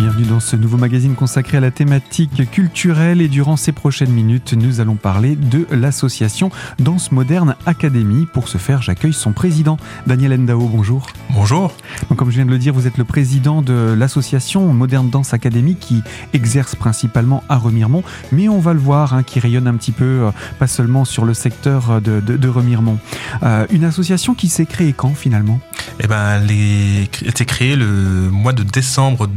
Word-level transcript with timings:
bienvenue 0.00 0.24
dans 0.24 0.40
ce 0.40 0.56
nouveau 0.56 0.78
magazine 0.78 1.14
consacré 1.14 1.58
à 1.58 1.60
la 1.60 1.70
thématique 1.70 2.50
culturelle 2.50 3.20
et 3.20 3.28
durant 3.28 3.58
ces 3.58 3.70
prochaines 3.70 4.10
minutes, 4.10 4.54
nous 4.54 4.80
allons 4.80 4.94
parler 4.94 5.36
de 5.36 5.66
l'association 5.70 6.50
Danse 6.78 7.12
Moderne 7.12 7.54
Académie. 7.66 8.24
Pour 8.32 8.48
ce 8.48 8.56
faire, 8.56 8.80
j'accueille 8.80 9.12
son 9.12 9.32
président, 9.32 9.76
Daniel 10.06 10.32
Endao, 10.32 10.66
bonjour. 10.68 11.06
Bonjour. 11.28 11.74
Donc, 12.08 12.18
comme 12.18 12.30
je 12.30 12.36
viens 12.36 12.46
de 12.46 12.50
le 12.50 12.56
dire, 12.56 12.72
vous 12.72 12.86
êtes 12.86 12.96
le 12.96 13.04
président 13.04 13.60
de 13.60 13.94
l'association 13.94 14.72
Moderne 14.72 15.10
Danse 15.10 15.34
Académie 15.34 15.76
qui 15.76 16.02
exerce 16.32 16.74
principalement 16.74 17.44
à 17.50 17.58
Remiremont, 17.58 18.02
mais 18.32 18.48
on 18.48 18.58
va 18.58 18.72
le 18.72 18.80
voir, 18.80 19.12
hein, 19.12 19.22
qui 19.22 19.38
rayonne 19.38 19.66
un 19.66 19.74
petit 19.74 19.92
peu, 19.92 20.04
euh, 20.04 20.30
pas 20.58 20.66
seulement 20.66 21.04
sur 21.04 21.26
le 21.26 21.34
secteur 21.34 22.00
de, 22.00 22.20
de, 22.20 22.38
de 22.38 22.48
Remiremont. 22.48 22.96
Euh, 23.42 23.66
une 23.70 23.84
association 23.84 24.32
qui 24.32 24.48
s'est 24.48 24.64
créée 24.64 24.94
quand 24.94 25.12
finalement? 25.12 25.60
Eh 26.02 26.06
ben, 26.06 26.40
elle 26.40 26.50
été 26.50 27.44
créée 27.44 27.76
le 27.76 28.30
mois 28.30 28.54
de 28.54 28.62
décembre 28.62 29.28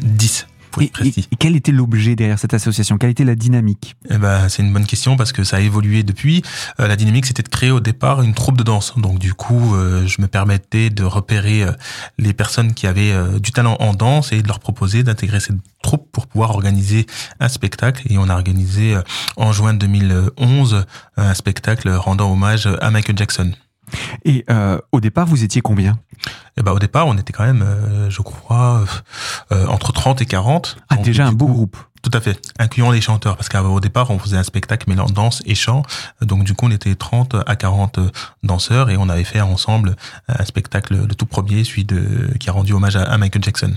2010. 0.00 0.46
Et, 0.80 0.90
et, 1.06 1.36
quel 1.38 1.56
était 1.56 1.72
l'objet 1.72 2.16
derrière 2.16 2.38
cette 2.38 2.54
association? 2.54 2.98
Quelle 2.98 3.10
était 3.10 3.24
la 3.24 3.34
dynamique? 3.34 3.96
Eh 4.10 4.18
ben, 4.18 4.48
C'est 4.48 4.62
une 4.62 4.72
bonne 4.72 4.86
question 4.86 5.16
parce 5.16 5.32
que 5.32 5.44
ça 5.44 5.56
a 5.56 5.60
évolué 5.60 6.02
depuis. 6.02 6.42
Euh, 6.80 6.86
la 6.86 6.96
dynamique, 6.96 7.26
c'était 7.26 7.42
de 7.42 7.48
créer 7.48 7.70
au 7.70 7.80
départ 7.80 8.22
une 8.22 8.34
troupe 8.34 8.58
de 8.58 8.62
danse. 8.62 8.94
Donc 8.96 9.18
du 9.18 9.34
coup, 9.34 9.74
euh, 9.74 10.06
je 10.06 10.20
me 10.20 10.26
permettais 10.26 10.90
de 10.90 11.04
repérer 11.04 11.62
euh, 11.62 11.72
les 12.18 12.32
personnes 12.32 12.74
qui 12.74 12.86
avaient 12.86 13.14
du 13.40 13.52
talent 13.52 13.76
en 13.80 13.94
danse 13.94 14.32
et 14.32 14.42
de 14.42 14.48
leur 14.48 14.58
proposer 14.58 15.02
d'intégrer 15.02 15.40
cette 15.40 15.56
troupe 15.82 16.10
pour 16.12 16.26
pouvoir 16.26 16.50
organiser 16.50 17.06
un 17.40 17.48
spectacle. 17.48 18.02
Et 18.10 18.18
on 18.18 18.28
a 18.28 18.34
organisé 18.34 18.96
en 19.36 19.52
juin 19.52 19.74
2011 19.74 20.84
un 21.16 21.34
spectacle 21.34 21.90
rendant 21.90 22.32
hommage 22.32 22.68
à 22.80 22.90
Michael 22.90 23.16
Jackson. 23.16 23.52
Et 24.24 24.44
euh, 24.50 24.78
au 24.92 25.00
départ, 25.00 25.26
vous 25.26 25.44
étiez 25.44 25.60
combien? 25.60 25.98
Eh 26.56 26.62
ben, 26.62 26.72
Au 26.72 26.78
départ, 26.78 27.06
on 27.06 27.16
était 27.16 27.32
quand 27.32 27.44
même, 27.44 27.62
euh, 27.62 28.10
je 28.10 28.22
crois, 28.22 28.84
euh, 29.52 29.66
entre 29.66 29.92
30 29.92 30.22
et 30.22 30.26
40. 30.26 30.76
Ah, 30.88 30.96
déjà 30.96 31.26
un 31.26 31.32
beau 31.32 31.46
coup, 31.46 31.52
groupe. 31.52 31.76
Tout 32.02 32.10
à 32.12 32.20
fait, 32.20 32.40
incluant 32.58 32.90
les 32.90 33.00
chanteurs, 33.00 33.36
parce 33.36 33.48
qu'au 33.48 33.80
départ, 33.80 34.10
on 34.10 34.18
faisait 34.18 34.36
un 34.36 34.44
spectacle 34.44 34.88
mêlant 34.88 35.06
danse 35.06 35.42
et 35.44 35.54
chant. 35.54 35.82
Donc 36.20 36.44
du 36.44 36.54
coup, 36.54 36.66
on 36.66 36.70
était 36.70 36.94
30 36.94 37.36
à 37.46 37.56
40 37.56 37.98
danseurs 38.44 38.90
et 38.90 38.96
on 38.96 39.08
avait 39.08 39.24
fait 39.24 39.40
ensemble 39.40 39.96
un 40.28 40.44
spectacle, 40.44 40.94
le 40.94 41.14
tout 41.14 41.26
premier, 41.26 41.64
celui 41.64 41.84
de, 41.84 42.30
qui 42.38 42.48
a 42.48 42.52
rendu 42.52 42.72
hommage 42.72 42.96
à, 42.96 43.02
à 43.02 43.18
Michael 43.18 43.42
Jackson. 43.42 43.72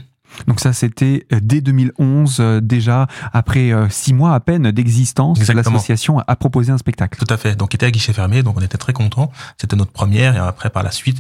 Donc 0.48 0.60
ça, 0.60 0.74
c'était 0.74 1.26
dès 1.42 1.62
2011, 1.62 2.38
euh, 2.40 2.62
déjà 2.62 3.08
après 3.34 3.72
euh, 3.72 3.90
six 3.90 4.14
mois 4.14 4.34
à 4.34 4.40
peine 4.40 4.72
d'existence, 4.72 5.46
l'association 5.48 6.20
a 6.20 6.36
proposé 6.36 6.72
un 6.72 6.78
spectacle. 6.78 7.20
Tout 7.20 7.34
à 7.34 7.38
fait. 7.38 7.56
Donc, 7.56 7.74
il 7.74 7.78
était 7.78 7.86
à 7.86 7.92
guichet 7.92 8.14
fermé, 8.14 8.44
donc 8.44 8.58
on 8.58 8.62
était 8.62 8.78
très 8.78 8.94
contents. 8.94 9.32
C'était 9.58 9.76
notre 9.76 9.92
première, 9.92 10.36
et 10.36 10.40
après, 10.40 10.70
par 10.70 10.84
la 10.84 10.92
suite, 10.92 11.18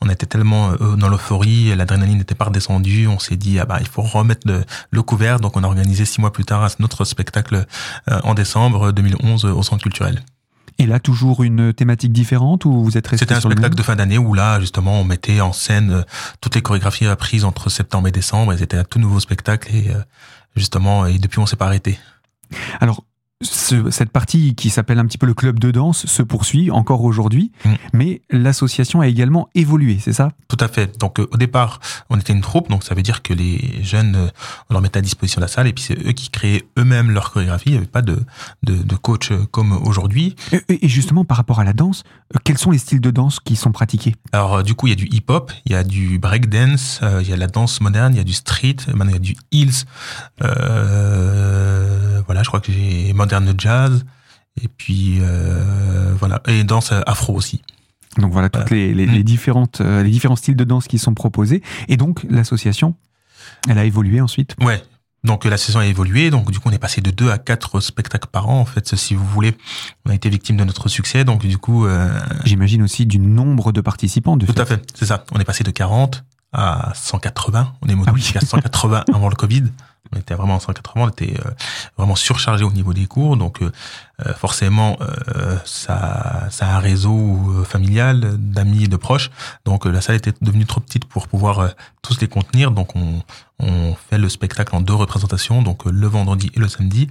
on 0.00 0.08
était 0.08 0.26
tellement 0.26 0.72
euh, 0.72 0.96
dans 0.96 1.08
l'euphorie, 1.08 1.74
l'adrénaline 1.76 2.18
n'était 2.18 2.34
pas 2.34 2.46
redescendue. 2.46 3.06
On 3.06 3.18
s'est 3.18 3.36
dit, 3.36 3.58
ah 3.58 3.64
bah, 3.64 3.78
il 3.80 3.88
faut 3.88 4.02
remettre 4.02 4.46
le, 4.46 4.64
le, 4.90 5.02
couvert. 5.02 5.40
Donc, 5.40 5.56
on 5.56 5.64
a 5.64 5.66
organisé 5.66 6.04
six 6.04 6.20
mois 6.20 6.32
plus 6.32 6.44
tard 6.44 6.68
notre 6.78 7.04
spectacle 7.04 7.66
en 8.08 8.34
décembre 8.34 8.92
2011 8.92 9.44
au 9.46 9.62
Centre 9.62 9.82
culturel. 9.82 10.22
Et 10.78 10.86
là, 10.86 11.00
toujours 11.00 11.42
une 11.42 11.72
thématique 11.72 12.12
différente 12.12 12.64
ou 12.64 12.82
vous 12.82 12.96
êtes 12.96 13.06
resté 13.06 13.24
C'était 13.24 13.34
un 13.34 13.40
sur 13.40 13.50
spectacle 13.50 13.74
le 13.74 13.78
de 13.78 13.82
fin 13.82 13.96
d'année 13.96 14.18
où 14.18 14.34
là, 14.34 14.60
justement, 14.60 15.00
on 15.00 15.04
mettait 15.04 15.40
en 15.40 15.52
scène 15.52 16.04
toutes 16.40 16.54
les 16.54 16.62
chorégraphies 16.62 17.06
apprises 17.06 17.44
entre 17.44 17.70
septembre 17.70 18.08
et 18.08 18.12
décembre. 18.12 18.52
Et 18.52 18.58
c'était 18.58 18.78
un 18.78 18.84
tout 18.84 18.98
nouveau 18.98 19.20
spectacle 19.20 19.74
et 19.74 19.90
justement, 20.56 21.06
et 21.06 21.18
depuis, 21.18 21.38
on 21.38 21.46
s'est 21.46 21.56
pas 21.56 21.66
arrêté. 21.66 21.98
Alors, 22.80 23.04
ce, 23.42 23.90
cette 23.90 24.10
partie 24.10 24.54
qui 24.54 24.70
s'appelle 24.70 24.98
un 24.98 25.06
petit 25.06 25.18
peu 25.18 25.26
le 25.26 25.34
club 25.34 25.58
de 25.58 25.70
danse 25.70 26.06
se 26.06 26.22
poursuit 26.22 26.70
encore 26.70 27.02
aujourd'hui, 27.02 27.52
mmh. 27.64 27.70
mais 27.92 28.22
l'association 28.30 29.00
a 29.00 29.08
également 29.08 29.48
évolué, 29.54 29.98
c'est 30.00 30.12
ça? 30.12 30.30
Tout 30.48 30.56
à 30.60 30.68
fait. 30.68 30.98
Donc 30.98 31.18
euh, 31.18 31.28
au 31.30 31.36
départ, 31.36 31.80
on 32.10 32.18
était 32.18 32.32
une 32.32 32.40
troupe, 32.40 32.68
donc 32.68 32.84
ça 32.84 32.94
veut 32.94 33.02
dire 33.02 33.22
que 33.22 33.34
les 33.34 33.82
jeunes, 33.82 34.14
euh, 34.16 34.28
on 34.70 34.74
leur 34.74 34.82
mettait 34.82 34.98
à 34.98 35.02
disposition 35.02 35.40
la 35.40 35.48
salle, 35.48 35.66
et 35.66 35.72
puis 35.72 35.84
c'est 35.84 35.98
eux 36.06 36.12
qui 36.12 36.30
créaient 36.30 36.64
eux-mêmes 36.78 37.10
leur 37.10 37.32
chorégraphie. 37.32 37.70
Il 37.70 37.72
n'y 37.72 37.78
avait 37.78 37.86
pas 37.86 38.02
de, 38.02 38.18
de, 38.62 38.74
de 38.76 38.94
coach 38.96 39.32
comme 39.50 39.72
aujourd'hui. 39.72 40.36
Et, 40.52 40.84
et, 40.84 40.88
justement, 40.88 41.24
par 41.24 41.36
rapport 41.36 41.60
à 41.60 41.64
la 41.64 41.72
danse, 41.72 42.04
quels 42.44 42.58
sont 42.58 42.70
les 42.70 42.78
styles 42.78 43.00
de 43.00 43.10
danse 43.10 43.40
qui 43.40 43.56
sont 43.56 43.72
pratiqués? 43.72 44.14
Alors 44.32 44.56
euh, 44.56 44.62
du 44.62 44.74
coup, 44.74 44.86
il 44.86 44.90
y 44.90 44.92
a 44.92 44.96
du 44.96 45.06
hip-hop, 45.06 45.52
il 45.66 45.72
y 45.72 45.74
a 45.74 45.84
du 45.84 46.18
breakdance, 46.18 47.00
euh, 47.02 47.20
il 47.22 47.28
y 47.28 47.32
a 47.32 47.36
la 47.36 47.46
danse 47.46 47.80
moderne, 47.80 48.14
il 48.14 48.18
y 48.18 48.20
a 48.20 48.24
du 48.24 48.32
street, 48.32 48.76
maintenant 48.94 49.10
il 49.10 49.14
y 49.14 49.16
a 49.16 49.18
du 49.18 49.36
heels. 49.52 49.84
Voilà, 52.32 52.44
je 52.44 52.48
crois 52.48 52.60
que 52.60 52.72
j'ai 52.72 53.12
moderne 53.12 53.52
jazz 53.58 54.06
et 54.62 54.66
puis 54.66 55.18
euh, 55.20 56.14
voilà 56.18 56.40
et 56.48 56.64
danse 56.64 56.90
afro 57.04 57.34
aussi. 57.34 57.60
Donc 58.16 58.32
voilà 58.32 58.48
toutes 58.48 58.70
les, 58.70 58.94
les, 58.94 59.04
les, 59.04 59.22
différentes 59.22 59.82
euh, 59.82 60.02
les 60.02 60.08
différents 60.08 60.36
styles 60.36 60.56
de 60.56 60.64
danse 60.64 60.88
qui 60.88 60.98
sont 60.98 61.12
proposés 61.12 61.62
et 61.88 61.98
donc 61.98 62.24
l'association 62.30 62.94
elle 63.68 63.76
a 63.76 63.84
évolué 63.84 64.22
ensuite. 64.22 64.56
Ouais. 64.62 64.82
Donc 65.24 65.44
la 65.44 65.58
saison 65.58 65.80
a 65.80 65.84
évolué, 65.84 66.30
donc 66.30 66.50
du 66.50 66.58
coup 66.58 66.70
on 66.70 66.72
est 66.72 66.78
passé 66.78 67.02
de 67.02 67.10
deux 67.10 67.30
à 67.30 67.36
quatre 67.36 67.80
spectacles 67.80 68.28
par 68.32 68.48
an 68.48 68.60
en 68.60 68.64
fait, 68.64 68.96
si 68.96 69.14
vous 69.14 69.26
voulez. 69.26 69.54
On 70.06 70.10
a 70.10 70.14
été 70.14 70.30
victime 70.30 70.56
de 70.56 70.64
notre 70.64 70.88
succès, 70.88 71.24
donc 71.24 71.44
du 71.44 71.58
coup. 71.58 71.84
Euh... 71.84 72.18
J'imagine 72.46 72.82
aussi 72.82 73.04
du 73.04 73.18
nombre 73.18 73.72
de 73.72 73.82
participants. 73.82 74.38
De 74.38 74.46
Tout 74.46 74.54
fait. 74.54 74.60
à 74.60 74.64
fait, 74.64 74.82
c'est 74.94 75.06
ça. 75.06 75.26
On 75.32 75.38
est 75.38 75.44
passé 75.44 75.64
de 75.64 75.70
40 75.70 76.24
à 76.54 76.92
180. 76.94 77.74
On 77.82 77.88
est 77.88 77.94
monté 77.94 78.10
ah 78.10 78.14
oui. 78.14 78.32
à 78.36 78.40
180 78.40 79.04
avant 79.14 79.28
le 79.28 79.36
Covid. 79.36 79.64
On 80.14 80.18
était 80.18 80.34
vraiment 80.34 80.56
en 80.56 80.60
180, 80.60 81.04
on 81.04 81.08
était 81.08 81.34
euh, 81.40 81.50
vraiment 81.96 82.16
surchargé 82.16 82.64
au 82.64 82.72
niveau 82.72 82.92
des 82.92 83.06
cours, 83.06 83.36
donc 83.36 83.62
euh, 83.62 83.70
forcément 84.34 84.98
euh, 85.00 85.56
ça, 85.64 86.48
ça 86.50 86.66
a 86.66 86.76
un 86.76 86.78
réseau 86.78 87.64
familial 87.64 88.36
d'amis 88.38 88.84
et 88.84 88.88
de 88.88 88.96
proches, 88.96 89.30
donc 89.64 89.86
la 89.86 90.00
salle 90.00 90.16
était 90.16 90.34
devenue 90.40 90.66
trop 90.66 90.80
petite 90.80 91.06
pour 91.06 91.28
pouvoir 91.28 91.70
tous 92.02 92.20
les 92.20 92.28
contenir, 92.28 92.70
donc 92.70 92.94
on, 92.94 93.22
on 93.58 93.94
fait 94.10 94.18
le 94.18 94.28
spectacle 94.28 94.76
en 94.76 94.80
deux 94.80 94.94
représentations, 94.94 95.62
donc 95.62 95.84
le 95.86 96.06
vendredi 96.06 96.50
et 96.54 96.60
le 96.60 96.68
samedi, 96.68 97.08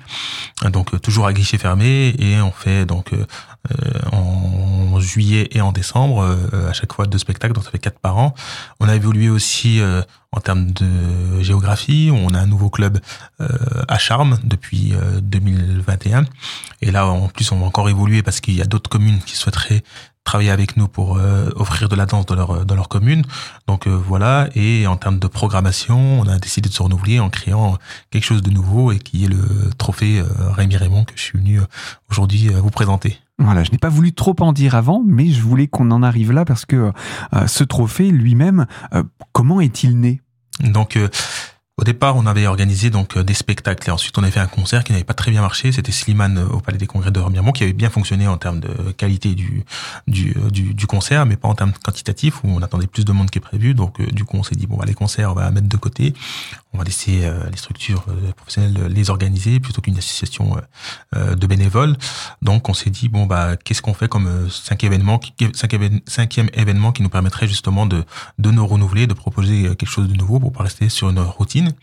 donc 0.71 1.01
toujours 1.01 1.25
à 1.25 1.33
guichet 1.33 1.57
fermé, 1.57 2.15
et 2.19 2.39
on 2.41 2.51
fait 2.51 2.85
donc 2.85 3.13
en 4.11 4.70
juillet 5.01 5.49
et 5.51 5.61
en 5.61 5.71
décembre 5.71 6.37
à 6.67 6.73
chaque 6.73 6.93
fois 6.93 7.05
deux 7.05 7.17
spectacles, 7.17 7.53
donc 7.53 7.63
ça 7.63 7.71
fait 7.71 7.79
quatre 7.79 7.99
par 7.99 8.17
an. 8.17 8.33
On 8.79 8.87
a 8.87 8.95
évolué 8.95 9.29
aussi 9.29 9.81
en 10.31 10.39
termes 10.39 10.71
de 10.71 11.41
géographie. 11.41 12.09
On 12.11 12.33
a 12.33 12.39
un 12.39 12.45
nouveau 12.45 12.69
club 12.69 12.99
euh, 13.41 13.47
à 13.87 13.97
Charmes 13.97 14.39
depuis 14.43 14.93
euh, 14.93 15.19
2021. 15.21 16.25
Et 16.81 16.91
là, 16.91 17.07
en 17.07 17.27
plus, 17.27 17.51
on 17.51 17.59
va 17.59 17.65
encore 17.65 17.89
évoluer 17.89 18.23
parce 18.23 18.39
qu'il 18.39 18.55
y 18.55 18.61
a 18.61 18.65
d'autres 18.65 18.89
communes 18.89 19.19
qui 19.19 19.35
souhaiteraient 19.35 19.83
travailler 20.23 20.51
avec 20.51 20.77
nous 20.77 20.87
pour 20.87 21.17
euh, 21.17 21.49
offrir 21.55 21.89
de 21.89 21.95
la 21.95 22.05
danse 22.05 22.25
dans 22.27 22.35
leur 22.35 22.65
dans 22.65 22.75
leur 22.75 22.89
commune. 22.89 23.23
Donc 23.67 23.87
euh, 23.87 23.89
voilà. 23.89 24.49
Et 24.55 24.87
en 24.87 24.95
termes 24.95 25.19
de 25.19 25.27
programmation, 25.27 26.21
on 26.21 26.27
a 26.27 26.37
décidé 26.37 26.69
de 26.69 26.73
se 26.73 26.83
renouveler 26.83 27.19
en 27.19 27.29
créant 27.29 27.77
quelque 28.11 28.25
chose 28.25 28.41
de 28.41 28.51
nouveau 28.51 28.91
et 28.91 28.99
qui 28.99 29.25
est 29.25 29.27
le 29.27 29.41
trophée 29.77 30.19
euh, 30.19 30.25
Rémi 30.51 30.77
Raymond 30.77 31.05
que 31.05 31.13
je 31.15 31.21
suis 31.21 31.39
venu 31.39 31.59
aujourd'hui 32.09 32.49
vous 32.49 32.69
présenter. 32.69 33.19
Voilà, 33.41 33.63
je 33.63 33.71
n'ai 33.71 33.79
pas 33.79 33.89
voulu 33.89 34.13
trop 34.13 34.35
en 34.39 34.53
dire 34.53 34.75
avant, 34.75 35.03
mais 35.05 35.29
je 35.29 35.41
voulais 35.41 35.67
qu'on 35.67 35.89
en 35.89 36.03
arrive 36.03 36.31
là 36.31 36.45
parce 36.45 36.65
que 36.65 36.91
euh, 37.33 37.47
ce 37.47 37.63
trophée 37.63 38.11
lui-même, 38.11 38.67
euh, 38.93 39.03
comment 39.31 39.61
est-il 39.61 39.99
né? 39.99 40.21
Donc, 40.59 40.95
euh, 40.95 41.09
au 41.79 41.83
départ, 41.83 42.17
on 42.17 42.27
avait 42.27 42.45
organisé 42.45 42.91
donc 42.91 43.17
des 43.17 43.33
spectacles 43.33 43.89
et 43.89 43.91
ensuite 43.91 44.15
on 44.19 44.21
avait 44.21 44.31
fait 44.31 44.39
un 44.39 44.45
concert 44.45 44.83
qui 44.83 44.91
n'avait 44.91 45.03
pas 45.03 45.15
très 45.15 45.31
bien 45.31 45.41
marché. 45.41 45.71
C'était 45.71 45.91
Slimane 45.91 46.37
au 46.37 46.59
Palais 46.59 46.77
des 46.77 46.85
Congrès 46.85 47.09
de 47.09 47.19
Remiremont 47.19 47.51
qui 47.51 47.63
avait 47.63 47.73
bien 47.73 47.89
fonctionné 47.89 48.27
en 48.27 48.37
termes 48.37 48.59
de 48.59 48.91
qualité 48.91 49.33
du, 49.33 49.63
du, 50.05 50.35
du, 50.51 50.85
concert, 50.85 51.25
mais 51.25 51.37
pas 51.37 51.47
en 51.47 51.55
termes 51.55 51.73
quantitatifs 51.83 52.43
où 52.43 52.49
on 52.49 52.61
attendait 52.61 52.85
plus 52.85 53.05
de 53.05 53.11
monde 53.11 53.31
qui 53.31 53.39
est 53.39 53.41
prévu. 53.41 53.73
Donc, 53.73 53.99
du 54.13 54.23
coup, 54.23 54.37
on 54.37 54.43
s'est 54.43 54.55
dit 54.55 54.67
bon, 54.67 54.77
bah, 54.77 54.85
les 54.85 54.93
concerts, 54.93 55.31
on 55.31 55.35
va 55.35 55.49
mettre 55.49 55.67
de 55.67 55.77
côté. 55.77 56.13
On 56.73 56.77
va 56.77 56.83
laisser 56.85 57.25
euh, 57.25 57.49
les 57.49 57.57
structures 57.57 58.05
euh, 58.07 58.31
professionnelles 58.31 58.87
les 58.87 59.09
organiser 59.09 59.59
plutôt 59.59 59.81
qu'une 59.81 59.97
association 59.97 60.55
euh, 61.15 61.35
de 61.35 61.47
bénévoles. 61.47 61.97
Donc 62.41 62.69
on 62.69 62.73
s'est 62.73 62.89
dit 62.89 63.09
bon 63.09 63.25
bah 63.25 63.57
qu'est-ce 63.57 63.81
qu'on 63.81 63.93
fait 63.93 64.07
comme 64.07 64.49
cinquième 64.49 64.93
événement, 64.93 65.19
cinquième 65.53 66.49
événement 66.53 66.91
qui 66.91 67.03
nous 67.03 67.09
permettrait 67.09 67.47
justement 67.47 67.85
de 67.85 68.05
de 68.37 68.51
nous 68.51 68.65
renouveler, 68.65 69.05
de 69.05 69.13
proposer 69.13 69.75
quelque 69.75 69.89
chose 69.89 70.07
de 70.07 70.15
nouveau 70.15 70.39
pour 70.39 70.53
pas 70.53 70.63
rester 70.63 70.87
sur 70.89 71.09
une 71.09 71.19
routine. 71.19 71.73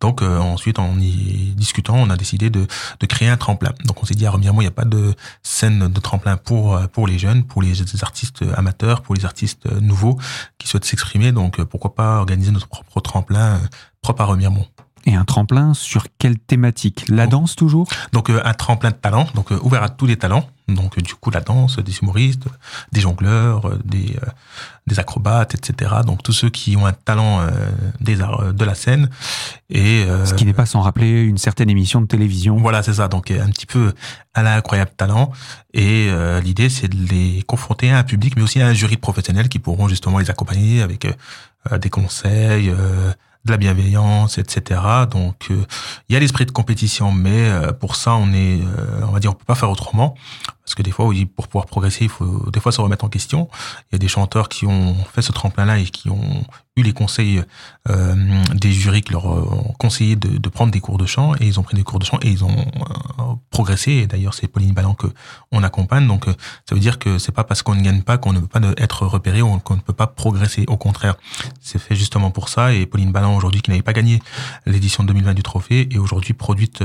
Donc 0.00 0.20
euh, 0.20 0.38
ensuite, 0.38 0.78
en 0.78 0.98
y 0.98 1.54
discutant, 1.56 1.94
on 1.96 2.10
a 2.10 2.16
décidé 2.16 2.50
de, 2.50 2.66
de 3.00 3.06
créer 3.06 3.28
un 3.28 3.38
tremplin. 3.38 3.72
Donc 3.86 4.02
on 4.02 4.04
s'est 4.04 4.14
dit 4.14 4.26
à 4.26 4.30
Remiremont, 4.30 4.60
il 4.60 4.64
n'y 4.64 4.68
a 4.68 4.72
pas 4.72 4.84
de 4.84 5.14
scène 5.42 5.88
de 5.88 6.00
tremplin 6.00 6.36
pour 6.36 6.78
pour 6.88 7.06
les 7.06 7.18
jeunes, 7.18 7.44
pour 7.44 7.62
les 7.62 7.80
artistes 8.02 8.44
amateurs, 8.54 9.00
pour 9.00 9.14
les 9.14 9.24
artistes 9.24 9.66
nouveaux 9.80 10.18
qui 10.58 10.68
souhaitent 10.68 10.84
s'exprimer. 10.84 11.32
Donc 11.32 11.62
pourquoi 11.64 11.94
pas 11.94 12.18
organiser 12.18 12.50
notre 12.50 12.68
propre 12.68 13.00
tremplin 13.00 13.60
propre 14.04 14.20
à 14.20 14.26
Remiremont. 14.26 14.66
Et 15.06 15.14
un 15.14 15.24
tremplin 15.24 15.74
sur 15.74 16.06
quelle 16.18 16.38
thématique? 16.38 17.04
La 17.08 17.26
danse 17.26 17.56
toujours? 17.56 17.88
Donc 18.12 18.30
euh, 18.30 18.40
un 18.44 18.54
tremplin 18.54 18.90
de 18.90 18.94
talent, 18.94 19.26
donc 19.34 19.52
euh, 19.52 19.58
ouvert 19.62 19.82
à 19.82 19.90
tous 19.90 20.06
les 20.06 20.16
talents. 20.16 20.48
Donc 20.68 20.96
euh, 20.96 21.02
du 21.02 21.14
coup 21.14 21.30
la 21.30 21.40
danse, 21.40 21.78
des 21.78 21.98
humoristes, 21.98 22.44
des 22.92 23.00
jongleurs, 23.00 23.78
des 23.84 24.16
des 24.86 24.98
acrobates, 24.98 25.54
etc. 25.54 25.96
Donc 26.06 26.22
tous 26.22 26.32
ceux 26.32 26.48
qui 26.48 26.76
ont 26.76 26.86
un 26.86 26.92
talent 26.92 27.40
des 28.00 28.20
arts 28.20 28.52
de 28.52 28.64
la 28.64 28.74
scène 28.74 29.08
et 29.70 30.06
ce 30.24 30.34
qui 30.34 30.44
n'est 30.44 30.52
pas 30.54 30.66
sans 30.66 30.82
rappeler 30.82 31.22
une 31.22 31.38
certaine 31.38 31.70
émission 31.70 32.00
de 32.02 32.06
télévision. 32.06 32.56
Voilà 32.56 32.82
c'est 32.82 32.94
ça. 32.94 33.08
Donc 33.08 33.30
un 33.30 33.48
petit 33.48 33.66
peu 33.66 33.92
à 34.34 34.42
l'incroyable 34.42 34.90
talent 34.96 35.32
et 35.72 36.10
l'idée 36.42 36.68
c'est 36.68 36.88
de 36.88 36.96
les 37.08 37.42
confronter 37.42 37.90
à 37.92 37.98
un 37.98 38.04
public 38.04 38.36
mais 38.36 38.42
aussi 38.42 38.60
à 38.60 38.66
un 38.68 38.74
jury 38.74 38.96
de 38.96 39.00
professionnels 39.00 39.48
qui 39.48 39.58
pourront 39.58 39.88
justement 39.88 40.18
les 40.18 40.30
accompagner 40.30 40.82
avec 40.82 41.06
des 41.78 41.90
conseils 41.90 42.70
de 43.44 43.50
la 43.50 43.56
bienveillance, 43.56 44.38
etc. 44.38 44.80
Donc 45.10 45.48
il 45.50 46.12
y 46.12 46.16
a 46.16 46.20
l'esprit 46.20 46.46
de 46.46 46.50
compétition, 46.50 47.12
mais 47.12 47.50
pour 47.80 47.96
ça 47.96 48.14
on 48.14 48.32
est, 48.32 48.60
on 49.02 49.10
va 49.12 49.20
dire, 49.20 49.30
on 49.30 49.34
peut 49.34 49.44
pas 49.44 49.54
faire 49.54 49.70
autrement. 49.70 50.14
Parce 50.64 50.74
que 50.74 50.82
des 50.82 50.90
fois, 50.90 51.10
pour 51.36 51.48
pouvoir 51.48 51.66
progresser, 51.66 52.04
il 52.04 52.10
faut 52.10 52.50
des 52.50 52.58
fois 52.58 52.72
se 52.72 52.80
remettre 52.80 53.04
en 53.04 53.10
question. 53.10 53.48
Il 53.90 53.94
y 53.94 53.96
a 53.96 53.98
des 53.98 54.08
chanteurs 54.08 54.48
qui 54.48 54.66
ont 54.66 54.94
fait 55.12 55.20
ce 55.20 55.30
tremplin-là 55.30 55.78
et 55.78 55.84
qui 55.84 56.08
ont 56.08 56.44
eu 56.76 56.82
les 56.82 56.92
conseils 56.92 57.42
euh, 57.88 58.42
des 58.54 58.72
jurys 58.72 59.02
qui 59.02 59.12
leur 59.12 59.26
ont 59.26 59.74
conseillé 59.78 60.16
de, 60.16 60.48
prendre 60.48 60.72
des 60.72 60.80
cours 60.80 60.98
de 60.98 61.06
chant 61.06 61.34
et 61.34 61.46
ils 61.46 61.60
ont 61.60 61.62
pris 61.62 61.76
des 61.76 61.84
cours 61.84 61.98
de 61.98 62.04
chant 62.04 62.18
et 62.22 62.28
ils 62.28 62.44
ont 62.44 62.56
euh, 62.56 63.22
progressé. 63.50 64.06
D'ailleurs, 64.06 64.34
c'est 64.34 64.48
Pauline 64.48 64.72
Ballan 64.72 64.94
que 64.94 65.06
on 65.52 65.62
accompagne. 65.62 66.06
Donc, 66.06 66.28
euh, 66.28 66.34
ça 66.68 66.74
veut 66.74 66.80
dire 66.80 66.98
que 66.98 67.18
c'est 67.18 67.32
pas 67.32 67.44
parce 67.44 67.62
qu'on 67.62 67.74
ne 67.74 67.82
gagne 67.82 68.02
pas 68.02 68.18
qu'on 68.18 68.32
ne 68.32 68.40
peut 68.40 68.46
pas 68.46 68.60
être 68.78 69.06
repéré 69.06 69.42
ou 69.42 69.58
qu'on 69.58 69.76
ne 69.76 69.80
peut 69.80 69.92
pas 69.92 70.06
progresser. 70.06 70.64
Au 70.66 70.76
contraire, 70.76 71.14
c'est 71.60 71.78
fait 71.78 71.94
justement 71.94 72.30
pour 72.30 72.48
ça. 72.48 72.72
Et 72.72 72.86
Pauline 72.86 73.12
Ballan 73.12 73.36
aujourd'hui, 73.36 73.60
qui 73.60 73.70
n'avait 73.70 73.82
pas 73.82 73.92
gagné 73.92 74.20
l'édition 74.66 75.04
2020 75.04 75.34
du 75.34 75.42
trophée, 75.42 75.88
est 75.92 75.98
aujourd'hui 75.98 76.32
produite 76.32 76.82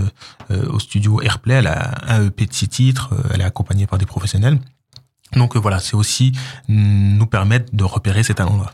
au 0.50 0.80
studio 0.80 1.22
Airplay. 1.22 1.56
Elle 1.56 1.68
a 1.68 1.96
un 2.08 2.28
EP 2.28 2.46
de 2.46 2.54
six 2.54 2.68
titres. 2.68 3.14
Elle 3.34 3.42
est 3.42 3.46
accompagnée 3.46 3.69
par 3.88 3.98
des 3.98 4.06
professionnels. 4.06 4.60
Donc 5.34 5.56
voilà, 5.56 5.80
c'est 5.80 5.96
aussi 5.96 6.34
nous 6.68 7.28
permettre 7.28 7.76
de 7.76 7.84
repérer 7.84 8.24
ces 8.24 8.34
talents-là. 8.34 8.72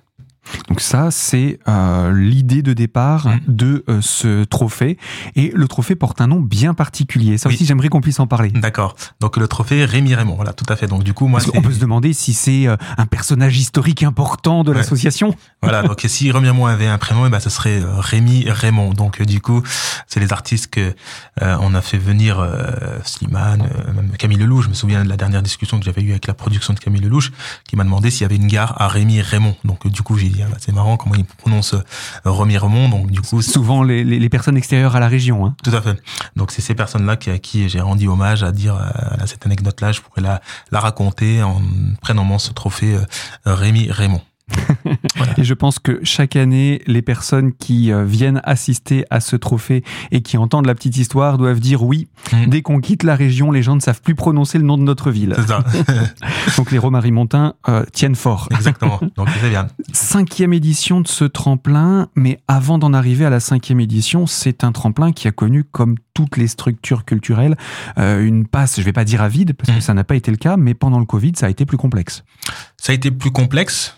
Donc 0.67 0.81
ça, 0.81 1.11
c'est 1.11 1.59
euh, 1.67 2.11
l'idée 2.13 2.61
de 2.61 2.73
départ 2.73 3.27
mm. 3.27 3.39
de 3.47 3.83
euh, 3.89 4.01
ce 4.01 4.43
trophée. 4.43 4.97
Et 5.35 5.51
le 5.53 5.67
trophée 5.67 5.95
porte 5.95 6.21
un 6.21 6.27
nom 6.27 6.39
bien 6.39 6.73
particulier. 6.73 7.37
Ça 7.37 7.49
aussi, 7.49 7.65
j'aimerais 7.65 7.89
qu'on 7.89 8.01
puisse 8.01 8.19
en 8.19 8.27
parler. 8.27 8.49
D'accord. 8.49 8.95
Donc 9.19 9.37
le 9.37 9.47
trophée 9.47 9.85
Rémi 9.85 10.15
Raymond. 10.15 10.35
Voilà, 10.35 10.53
tout 10.53 10.65
à 10.69 10.75
fait. 10.75 10.87
Donc 10.87 11.03
du 11.03 11.13
coup, 11.13 11.27
moi, 11.27 11.39
on 11.53 11.61
peut 11.61 11.71
se 11.71 11.79
demander 11.79 12.13
si 12.13 12.33
c'est 12.33 12.67
euh, 12.67 12.75
un 12.97 13.05
personnage 13.05 13.57
historique 13.57 14.03
important 14.03 14.63
de 14.63 14.71
l'association. 14.71 15.35
Voilà. 15.61 15.83
Donc 15.83 16.03
si 16.07 16.31
Rémi 16.31 16.47
Raymond 16.47 16.65
avait 16.65 16.87
un 16.87 16.97
prénom, 16.97 17.25
eh 17.25 17.29
ben, 17.29 17.39
ce 17.39 17.49
serait 17.49 17.81
Rémi 17.83 18.45
Raymond. 18.49 18.93
Donc 18.93 19.21
du 19.21 19.41
coup, 19.41 19.63
c'est 20.07 20.19
les 20.19 20.33
artistes 20.33 20.67
que 20.67 20.93
on 21.41 21.73
a 21.73 21.81
fait 21.81 21.97
venir 21.97 22.45
Slimane, 23.03 23.67
même 23.95 24.11
Camille 24.17 24.37
Lelouch. 24.37 24.65
Je 24.65 24.69
me 24.69 24.73
souviens 24.73 25.03
de 25.03 25.09
la 25.09 25.17
dernière 25.17 25.41
discussion 25.41 25.79
que 25.79 25.85
j'avais 25.85 26.01
eue 26.01 26.11
avec 26.11 26.27
la 26.27 26.33
production 26.33 26.73
de 26.73 26.79
Camille 26.79 27.01
Lelouch, 27.01 27.31
qui 27.67 27.75
m'a 27.75 27.83
demandé 27.83 28.11
s'il 28.11 28.21
y 28.21 28.25
avait 28.25 28.35
une 28.35 28.47
gare 28.47 28.79
à 28.81 28.87
Rémi 28.87 29.21
Raymond. 29.21 29.55
Donc 29.63 29.87
du 29.87 30.01
coup, 30.01 30.17
j'ai 30.17 30.29
dit 30.29 30.34
c'est 30.59 30.71
marrant 30.71 30.97
comment 30.97 31.15
il 31.15 31.25
prononce 31.25 31.73
euh, 31.73 31.81
Remiremont. 32.25 32.89
Donc 32.89 33.11
du 33.11 33.21
coup, 33.21 33.41
souvent 33.41 33.83
les, 33.83 34.03
les, 34.03 34.29
personnes 34.29 34.57
extérieures 34.57 34.95
à 34.95 34.99
la 34.99 35.07
région. 35.07 35.45
Hein. 35.45 35.55
Tout 35.63 35.71
à 35.71 35.81
fait. 35.81 36.01
Donc 36.35 36.51
c'est 36.51 36.61
ces 36.61 36.75
personnes-là 36.75 37.15
qui, 37.15 37.29
à 37.29 37.37
qui 37.37 37.69
j'ai 37.69 37.81
rendu 37.81 38.07
hommage 38.07 38.43
à 38.43 38.51
dire 38.51 38.75
euh, 38.75 39.25
cette 39.25 39.45
anecdote-là. 39.45 39.91
Je 39.91 40.01
pourrais 40.01 40.21
la, 40.21 40.41
la 40.71 40.79
raconter 40.79 41.43
en 41.43 41.61
prenant 42.01 42.25
ce 42.39 42.51
trophée 42.51 42.95
euh, 42.95 43.05
Rémi 43.45 43.91
Raymond. 43.91 44.21
Et 45.37 45.43
je 45.43 45.53
pense 45.53 45.79
que 45.79 45.99
chaque 46.03 46.35
année, 46.35 46.81
les 46.87 47.01
personnes 47.01 47.53
qui 47.53 47.91
euh, 47.91 48.05
viennent 48.05 48.41
assister 48.43 49.05
à 49.09 49.19
ce 49.19 49.35
trophée 49.35 49.83
et 50.11 50.21
qui 50.21 50.37
entendent 50.37 50.65
la 50.65 50.75
petite 50.75 50.97
histoire 50.97 51.37
doivent 51.37 51.59
dire 51.59 51.83
oui. 51.83 52.07
Mm. 52.31 52.45
Dès 52.47 52.61
qu'on 52.61 52.79
quitte 52.79 53.03
la 53.03 53.15
région, 53.15 53.51
les 53.51 53.63
gens 53.63 53.75
ne 53.75 53.81
savent 53.81 54.01
plus 54.01 54.15
prononcer 54.15 54.57
le 54.57 54.63
nom 54.63 54.77
de 54.77 54.83
notre 54.83 55.11
ville. 55.11 55.35
Ça. 55.47 55.63
Donc 56.57 56.71
les 56.71 56.77
Romarimontains 56.77 57.55
euh, 57.67 57.83
tiennent 57.91 58.15
fort. 58.15 58.47
Exactement. 58.51 58.99
Donc 59.15 59.27
c'est 59.41 59.49
bien. 59.49 59.67
Cinquième 59.91 60.53
édition 60.53 61.01
de 61.01 61.07
ce 61.07 61.25
tremplin, 61.25 62.07
mais 62.15 62.39
avant 62.47 62.77
d'en 62.77 62.93
arriver 62.93 63.25
à 63.25 63.29
la 63.29 63.39
cinquième 63.39 63.79
édition, 63.79 64.27
c'est 64.27 64.63
un 64.63 64.71
tremplin 64.71 65.11
qui 65.11 65.27
a 65.27 65.31
connu, 65.31 65.63
comme 65.63 65.95
toutes 66.13 66.37
les 66.37 66.47
structures 66.47 67.03
culturelles, 67.03 67.57
euh, 67.97 68.23
une 68.23 68.47
passe, 68.47 68.79
je 68.79 68.85
vais 68.85 68.93
pas 68.93 69.03
dire 69.03 69.21
à 69.21 69.27
vide, 69.27 69.53
parce 69.53 69.71
que 69.71 69.77
mm. 69.77 69.81
ça 69.81 69.93
n'a 69.93 70.03
pas 70.03 70.15
été 70.15 70.31
le 70.31 70.37
cas, 70.37 70.55
mais 70.55 70.73
pendant 70.73 70.99
le 70.99 71.05
Covid, 71.05 71.33
ça 71.35 71.47
a 71.47 71.49
été 71.49 71.65
plus 71.65 71.77
complexe. 71.77 72.23
Ça 72.77 72.91
a 72.91 72.95
été 72.95 73.11
plus 73.11 73.31
complexe 73.31 73.95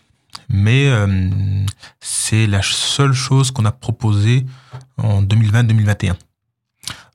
mais 0.49 0.87
euh, 0.87 1.29
c'est 1.99 2.47
la 2.47 2.61
seule 2.61 3.13
chose 3.13 3.51
qu'on 3.51 3.65
a 3.65 3.71
proposée 3.71 4.45
en 4.97 5.21
2020-2021. 5.21 6.15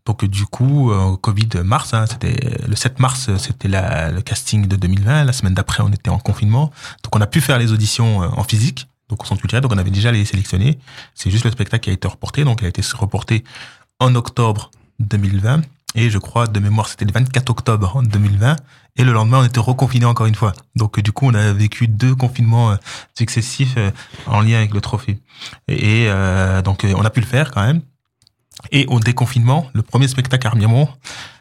Donc 0.04 0.24
du 0.24 0.46
coup, 0.46 0.90
euh, 0.90 1.16
Covid 1.16 1.48
mars, 1.62 1.94
hein, 1.94 2.06
c'était 2.06 2.36
le 2.66 2.74
7 2.74 2.98
mars, 2.98 3.30
c'était 3.36 3.68
le 3.68 4.20
casting 4.20 4.66
de 4.66 4.76
2020. 4.76 5.24
La 5.24 5.32
semaine 5.32 5.54
d'après, 5.54 5.82
on 5.82 5.90
était 5.90 6.10
en 6.10 6.18
confinement, 6.18 6.72
donc 7.04 7.14
on 7.14 7.20
a 7.20 7.26
pu 7.26 7.40
faire 7.40 7.58
les 7.58 7.72
auditions 7.72 8.22
euh, 8.22 8.28
en 8.28 8.42
physique, 8.42 8.88
donc 9.08 9.22
au 9.22 9.26
centre 9.26 9.40
culturel. 9.40 9.62
Donc 9.62 9.72
on 9.72 9.78
avait 9.78 9.90
déjà 9.90 10.10
les 10.10 10.24
sélectionnés. 10.24 10.78
C'est 11.14 11.30
juste 11.30 11.44
le 11.44 11.52
spectacle 11.52 11.84
qui 11.84 11.90
a 11.90 11.92
été 11.92 12.08
reporté, 12.08 12.44
donc 12.44 12.60
il 12.62 12.64
a 12.64 12.68
été 12.68 12.82
reporté 12.96 13.44
en 14.00 14.14
octobre 14.16 14.70
2020 14.98 15.62
et 15.94 16.10
je 16.10 16.18
crois 16.18 16.46
de 16.46 16.60
mémoire 16.60 16.88
c'était 16.88 17.04
le 17.04 17.12
24 17.12 17.50
octobre 17.50 18.02
2020 18.02 18.56
et 18.96 19.04
le 19.04 19.12
lendemain 19.12 19.40
on 19.40 19.44
était 19.44 19.60
reconfiné 19.60 20.04
encore 20.04 20.26
une 20.26 20.34
fois. 20.34 20.52
Donc 20.76 21.00
du 21.00 21.12
coup 21.12 21.26
on 21.26 21.34
a 21.34 21.52
vécu 21.52 21.88
deux 21.88 22.14
confinements 22.14 22.72
euh, 22.72 22.76
successifs 23.16 23.74
euh, 23.76 23.90
en 24.26 24.40
lien 24.40 24.58
avec 24.58 24.74
le 24.74 24.80
trophée. 24.80 25.18
Et, 25.68 26.06
euh, 26.08 26.62
donc 26.62 26.84
on 26.84 27.04
a 27.04 27.10
pu 27.10 27.20
le 27.20 27.26
faire 27.26 27.50
quand 27.50 27.62
même. 27.62 27.82
Et 28.70 28.86
au 28.86 29.00
déconfinement, 29.00 29.66
le 29.72 29.82
premier 29.82 30.08
spectacle 30.08 30.46
à 30.46 30.50
Armiemont, 30.50 30.88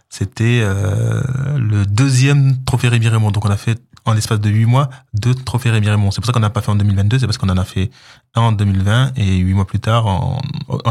c'était 0.10 0.64
le 0.64 1.86
deuxième 1.86 2.64
trophée 2.64 2.88
Rémi 2.88 3.08
Raymond. 3.10 3.32
Donc 3.32 3.46
on 3.46 3.50
a 3.50 3.58
fait 3.58 3.80
en 4.06 4.14
l'espace 4.14 4.40
de 4.40 4.50
huit 4.50 4.66
mois 4.66 4.90
deux 5.14 5.36
trophées 5.36 5.70
Rémi 5.70 5.90
Raymond. 5.90 6.12
C'est 6.12 6.22
pour 6.22 6.26
ça 6.26 6.34
qu'on 6.34 6.40
n'a 6.40 6.50
pas 6.50 6.62
fait 6.62 6.72
en 6.72 6.76
2022, 6.76 7.20
c'est 7.20 7.26
parce 7.26 7.38
qu'on 7.38 7.50
en 7.50 7.58
a 7.58 7.64
fait 7.64 7.92
un 8.36 8.42
en 8.42 8.52
2020 8.52 9.14
et 9.18 9.38
huit 9.38 9.54
mois 9.54 9.66
plus 9.66 9.80
tard, 9.80 10.08
en, 10.08 10.40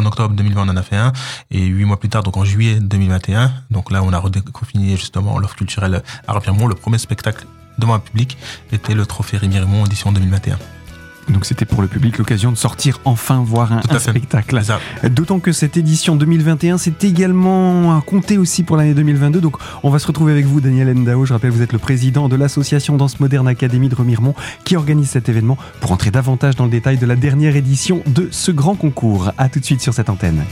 octobre 0.04 0.34
2020, 0.34 0.68
on 0.68 0.70
en 0.70 0.76
a 0.76 0.82
fait 0.82 0.96
un 0.96 1.12
et 1.50 1.64
huit 1.64 1.84
mois 1.84 1.98
plus 1.98 2.08
tard, 2.08 2.22
donc 2.22 2.36
en 2.36 2.44
juillet 2.44 2.78
2021. 2.80 3.52
Donc 3.70 3.90
là, 3.90 4.02
on 4.02 4.12
a 4.12 4.18
redéconfiné 4.18 4.96
justement 4.96 5.38
l'offre 5.38 5.56
culturelle 5.56 6.02
à 6.26 6.38
Raymond. 6.38 6.66
Le 6.66 6.74
premier 6.74 6.98
spectacle 6.98 7.46
devant 7.78 7.94
un 7.94 8.00
public 8.00 8.36
était 8.72 8.94
le 8.94 9.06
trophée 9.06 9.36
Rémi 9.36 9.58
Raymond 9.58 9.86
édition 9.86 10.12
2021. 10.12 10.58
Donc 11.30 11.44
c'était 11.44 11.64
pour 11.64 11.82
le 11.82 11.88
public 11.88 12.18
l'occasion 12.18 12.50
de 12.50 12.56
sortir 12.56 13.00
enfin 13.04 13.42
voir 13.44 13.72
un, 13.72 13.98
spectacle. 13.98 14.60
D'autant 15.10 15.40
que 15.40 15.52
cette 15.52 15.76
édition 15.76 16.16
2021, 16.16 16.78
c'est 16.78 17.04
également 17.04 18.00
compté 18.00 18.38
aussi 18.38 18.62
pour 18.62 18.76
l'année 18.76 18.94
2022. 18.94 19.40
Donc 19.40 19.56
on 19.82 19.90
va 19.90 19.98
se 19.98 20.06
retrouver 20.06 20.32
avec 20.32 20.46
vous, 20.46 20.60
Daniel 20.60 20.96
Endao. 20.96 21.24
Je 21.24 21.32
rappelle, 21.32 21.50
vous 21.50 21.62
êtes 21.62 21.72
le 21.72 21.78
président 21.78 22.28
de 22.28 22.36
l'association 22.36 22.96
Danse 22.96 23.20
Moderne 23.20 23.48
Académie 23.48 23.88
de 23.88 23.94
Remiremont 23.94 24.34
qui 24.64 24.76
organise 24.76 25.10
cet 25.10 25.28
événement 25.28 25.58
pour 25.80 25.92
entrer 25.92 26.10
davantage 26.10 26.56
dans 26.56 26.64
le 26.64 26.70
détail 26.70 26.98
de 26.98 27.06
la 27.06 27.16
dernière 27.16 27.56
édition 27.56 28.02
de 28.06 28.28
ce 28.30 28.50
grand 28.50 28.74
concours. 28.74 29.32
A 29.38 29.48
tout 29.48 29.60
de 29.60 29.64
suite 29.64 29.80
sur 29.80 29.94
cette 29.94 30.10
antenne. 30.10 30.44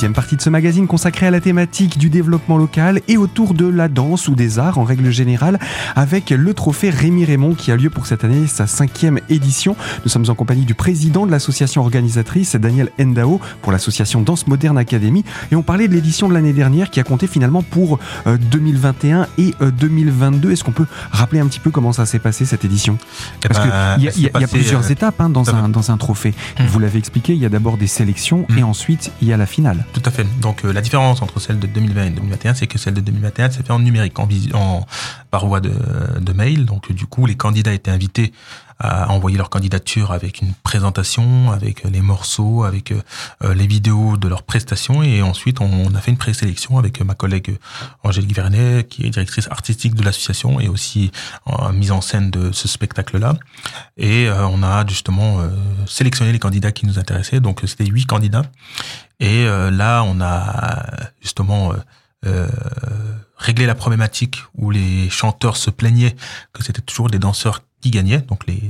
Deuxième 0.00 0.14
partie 0.14 0.36
de 0.36 0.40
ce 0.40 0.48
magazine 0.48 0.86
consacrée 0.86 1.26
à 1.26 1.30
la 1.30 1.42
thématique 1.42 1.98
du 1.98 2.08
développement 2.08 2.56
local 2.56 3.02
et 3.06 3.18
autour 3.18 3.52
de 3.52 3.66
la 3.66 3.88
danse 3.88 4.28
ou 4.28 4.34
des 4.34 4.58
arts 4.58 4.78
en 4.78 4.84
règle 4.84 5.10
générale 5.10 5.58
avec 5.94 6.30
le 6.30 6.54
trophée 6.54 6.88
Rémi 6.88 7.26
Raymond 7.26 7.54
qui 7.54 7.70
a 7.70 7.76
lieu 7.76 7.90
pour 7.90 8.06
cette 8.06 8.24
année 8.24 8.46
sa 8.46 8.66
cinquième 8.66 9.20
édition. 9.28 9.76
Nous 10.02 10.08
sommes 10.08 10.24
en 10.28 10.34
compagnie 10.34 10.64
du 10.64 10.72
président 10.72 11.26
de 11.26 11.30
l'association 11.30 11.82
organisatrice 11.82 12.56
Daniel 12.56 12.88
Endao 12.98 13.42
pour 13.60 13.72
l'association 13.72 14.22
Danse 14.22 14.46
Moderne 14.46 14.78
Académie 14.78 15.22
et 15.52 15.54
on 15.54 15.62
parlait 15.62 15.86
de 15.86 15.92
l'édition 15.92 16.30
de 16.30 16.32
l'année 16.32 16.54
dernière 16.54 16.88
qui 16.88 16.98
a 16.98 17.02
compté 17.02 17.26
finalement 17.26 17.62
pour 17.62 17.98
2021 18.24 19.20
euh, 19.20 19.24
et 19.36 19.54
2022. 19.70 20.48
Euh, 20.48 20.52
Est-ce 20.52 20.64
qu'on 20.64 20.72
peut 20.72 20.86
rappeler 21.10 21.40
un 21.40 21.46
petit 21.46 21.60
peu 21.60 21.70
comment 21.70 21.92
ça 21.92 22.06
s'est 22.06 22.20
passé 22.20 22.46
cette 22.46 22.64
édition? 22.64 22.96
Eh 23.44 23.48
Parce 23.48 23.66
ben, 23.66 23.98
qu'il 23.98 24.22
y, 24.22 24.28
a 24.28 24.48
plusieurs 24.48 24.86
euh, 24.86 24.92
étapes 24.92 25.20
hein, 25.20 25.28
dans, 25.28 25.54
un, 25.54 25.68
dans 25.68 25.90
un 25.90 25.98
trophée. 25.98 26.32
Mmh. 26.58 26.64
Vous 26.68 26.78
l'avez 26.78 26.98
expliqué, 26.98 27.34
il 27.34 27.38
y 27.38 27.44
a 27.44 27.50
d'abord 27.50 27.76
des 27.76 27.86
sélections 27.86 28.46
mmh. 28.48 28.58
et 28.58 28.62
ensuite 28.62 29.12
il 29.20 29.28
y 29.28 29.34
a 29.34 29.36
la 29.36 29.44
finale. 29.44 29.84
Tout 29.92 30.02
à 30.04 30.10
fait. 30.10 30.24
Donc 30.40 30.64
euh, 30.64 30.72
la 30.72 30.80
différence 30.80 31.20
entre 31.20 31.40
celle 31.40 31.58
de 31.58 31.66
2020 31.66 32.04
et 32.04 32.10
2021, 32.10 32.54
c'est 32.54 32.66
que 32.66 32.78
celle 32.78 32.94
de 32.94 33.00
2021 33.00 33.50
s'est 33.50 33.62
fait 33.62 33.72
en 33.72 33.80
numérique, 33.80 34.18
en, 34.18 34.28
en 34.54 34.86
par 35.30 35.46
voie 35.46 35.60
de, 35.60 36.32
mail. 36.32 36.64
Donc 36.64 36.92
du 36.92 37.06
coup, 37.06 37.26
les 37.26 37.36
candidats 37.36 37.72
étaient 37.72 37.90
invités 37.90 38.32
à 38.80 39.10
envoyer 39.10 39.36
leur 39.36 39.50
candidature 39.50 40.10
avec 40.12 40.40
une 40.40 40.52
présentation, 40.62 41.52
avec 41.52 41.84
les 41.84 42.00
morceaux, 42.00 42.64
avec 42.64 42.92
euh, 42.92 43.54
les 43.54 43.66
vidéos 43.66 44.16
de 44.16 44.26
leurs 44.26 44.42
prestations. 44.42 45.02
Et 45.02 45.22
ensuite, 45.22 45.60
on 45.60 45.94
a 45.94 46.00
fait 46.00 46.10
une 46.10 46.18
présélection 46.18 46.78
avec 46.78 47.00
ma 47.02 47.14
collègue 47.14 47.58
Angélique 48.02 48.34
Vernet, 48.34 48.88
qui 48.88 49.06
est 49.06 49.10
directrice 49.10 49.48
artistique 49.50 49.94
de 49.94 50.02
l'association 50.02 50.58
et 50.60 50.68
aussi 50.68 51.12
mise 51.72 51.92
en 51.92 52.00
scène 52.00 52.30
de 52.30 52.52
ce 52.52 52.66
spectacle-là. 52.66 53.34
Et 53.96 54.28
euh, 54.28 54.46
on 54.46 54.62
a 54.62 54.86
justement 54.86 55.38
sélectionné 55.86 56.32
les 56.32 56.38
candidats 56.38 56.72
qui 56.72 56.86
nous 56.86 56.98
intéressaient. 56.98 57.40
Donc 57.40 57.60
c'était 57.66 57.86
huit 57.86 58.06
candidats. 58.06 58.42
Et 59.20 59.46
euh, 59.46 59.70
là, 59.70 60.02
on 60.02 60.20
a 60.20 60.86
justement 61.20 61.72
euh, 61.72 61.76
euh, 62.26 62.48
réglé 63.36 63.66
la 63.66 63.74
problématique 63.74 64.42
où 64.56 64.70
les 64.70 65.10
chanteurs 65.10 65.56
se 65.56 65.70
plaignaient 65.70 66.16
que 66.52 66.64
c'était 66.64 66.80
toujours 66.80 67.10
des 67.10 67.18
danseurs 67.18 67.62
qui 67.80 67.90
gagnaient. 67.90 68.20
Donc 68.20 68.46
les 68.46 68.62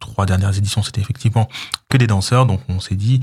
trois 0.00 0.26
dernières 0.26 0.56
éditions, 0.56 0.82
c'était 0.82 1.00
effectivement 1.00 1.48
que 1.88 1.96
des 1.96 2.06
danseurs. 2.06 2.46
Donc 2.46 2.60
on 2.68 2.80
s'est 2.80 2.96
dit 2.96 3.20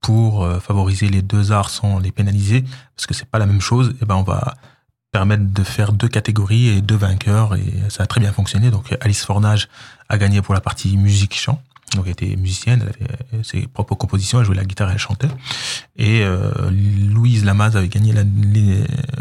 pour 0.00 0.46
favoriser 0.60 1.08
les 1.08 1.22
deux 1.22 1.52
arts 1.52 1.70
sans 1.70 2.00
les 2.00 2.10
pénaliser, 2.10 2.64
parce 2.96 3.06
que 3.06 3.14
c'est 3.14 3.28
pas 3.28 3.38
la 3.38 3.46
même 3.46 3.60
chose, 3.60 3.90
et 3.90 3.98
eh 4.02 4.04
ben 4.04 4.16
on 4.16 4.24
va 4.24 4.54
permettre 5.12 5.44
de 5.44 5.62
faire 5.62 5.92
deux 5.92 6.08
catégories 6.08 6.68
et 6.68 6.80
deux 6.80 6.96
vainqueurs 6.96 7.54
et 7.54 7.72
ça 7.90 8.02
a 8.02 8.06
très 8.06 8.20
bien 8.20 8.32
fonctionné. 8.32 8.70
Donc 8.70 8.96
Alice 9.00 9.24
Fornage 9.24 9.68
a 10.08 10.18
gagné 10.18 10.42
pour 10.42 10.54
la 10.54 10.60
partie 10.60 10.96
musique 10.96 11.38
chant 11.38 11.62
Donc 11.94 12.06
elle 12.06 12.12
était 12.12 12.34
musicienne, 12.36 12.82
elle 12.82 13.06
avait 13.34 13.44
ses 13.44 13.66
propres 13.68 13.94
compositions, 13.94 14.40
elle 14.40 14.46
jouait 14.46 14.56
la 14.56 14.64
guitare 14.64 14.88
et 14.88 14.94
elle 14.94 14.98
chantait. 14.98 15.28
Et 15.96 16.24
Louise 17.10 17.44
Lamaze 17.44 17.76
avait 17.76 17.88
gagné 17.88 18.14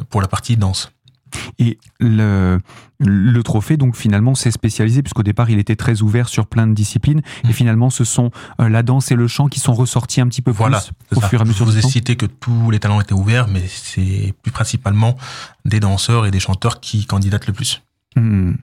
pour 0.09 0.21
la 0.21 0.27
partie 0.27 0.55
danse. 0.55 0.91
Et 1.59 1.77
le, 1.99 2.59
le 2.99 3.43
trophée, 3.43 3.77
donc 3.77 3.95
finalement, 3.95 4.35
s'est 4.35 4.51
spécialisé, 4.51 5.01
puisqu'au 5.01 5.23
départ, 5.23 5.49
il 5.49 5.59
était 5.59 5.75
très 5.75 6.01
ouvert 6.01 6.29
sur 6.29 6.47
plein 6.47 6.67
de 6.67 6.73
disciplines. 6.73 7.21
Et 7.43 7.49
mm. 7.49 7.53
finalement, 7.53 7.89
ce 7.89 8.03
sont 8.03 8.31
euh, 8.59 8.69
la 8.69 8.83
danse 8.83 9.11
et 9.11 9.15
le 9.15 9.27
chant 9.27 9.47
qui 9.47 9.59
sont 9.59 9.73
ressortis 9.73 10.21
un 10.21 10.27
petit 10.27 10.41
peu 10.41 10.51
voilà, 10.51 10.81
plus 11.09 11.17
au 11.17 11.21
fur 11.21 11.39
et 11.39 11.41
à 11.41 11.45
mesure 11.45 11.65
Je 11.65 11.71
vous 11.71 11.77
ai 11.77 11.81
cité 11.81 12.15
que 12.15 12.25
tous 12.25 12.71
les 12.71 12.79
talents 12.79 13.01
étaient 13.01 13.13
ouverts, 13.13 13.47
mais 13.47 13.63
c'est 13.67 14.33
plus 14.41 14.51
principalement 14.51 15.17
des 15.65 15.79
danseurs 15.79 16.25
et 16.25 16.31
des 16.31 16.39
chanteurs 16.39 16.79
qui 16.79 17.05
candidatent 17.05 17.47
le 17.47 17.53
plus. 17.53 17.81
Mm. 18.15 18.51
Mm. 18.51 18.55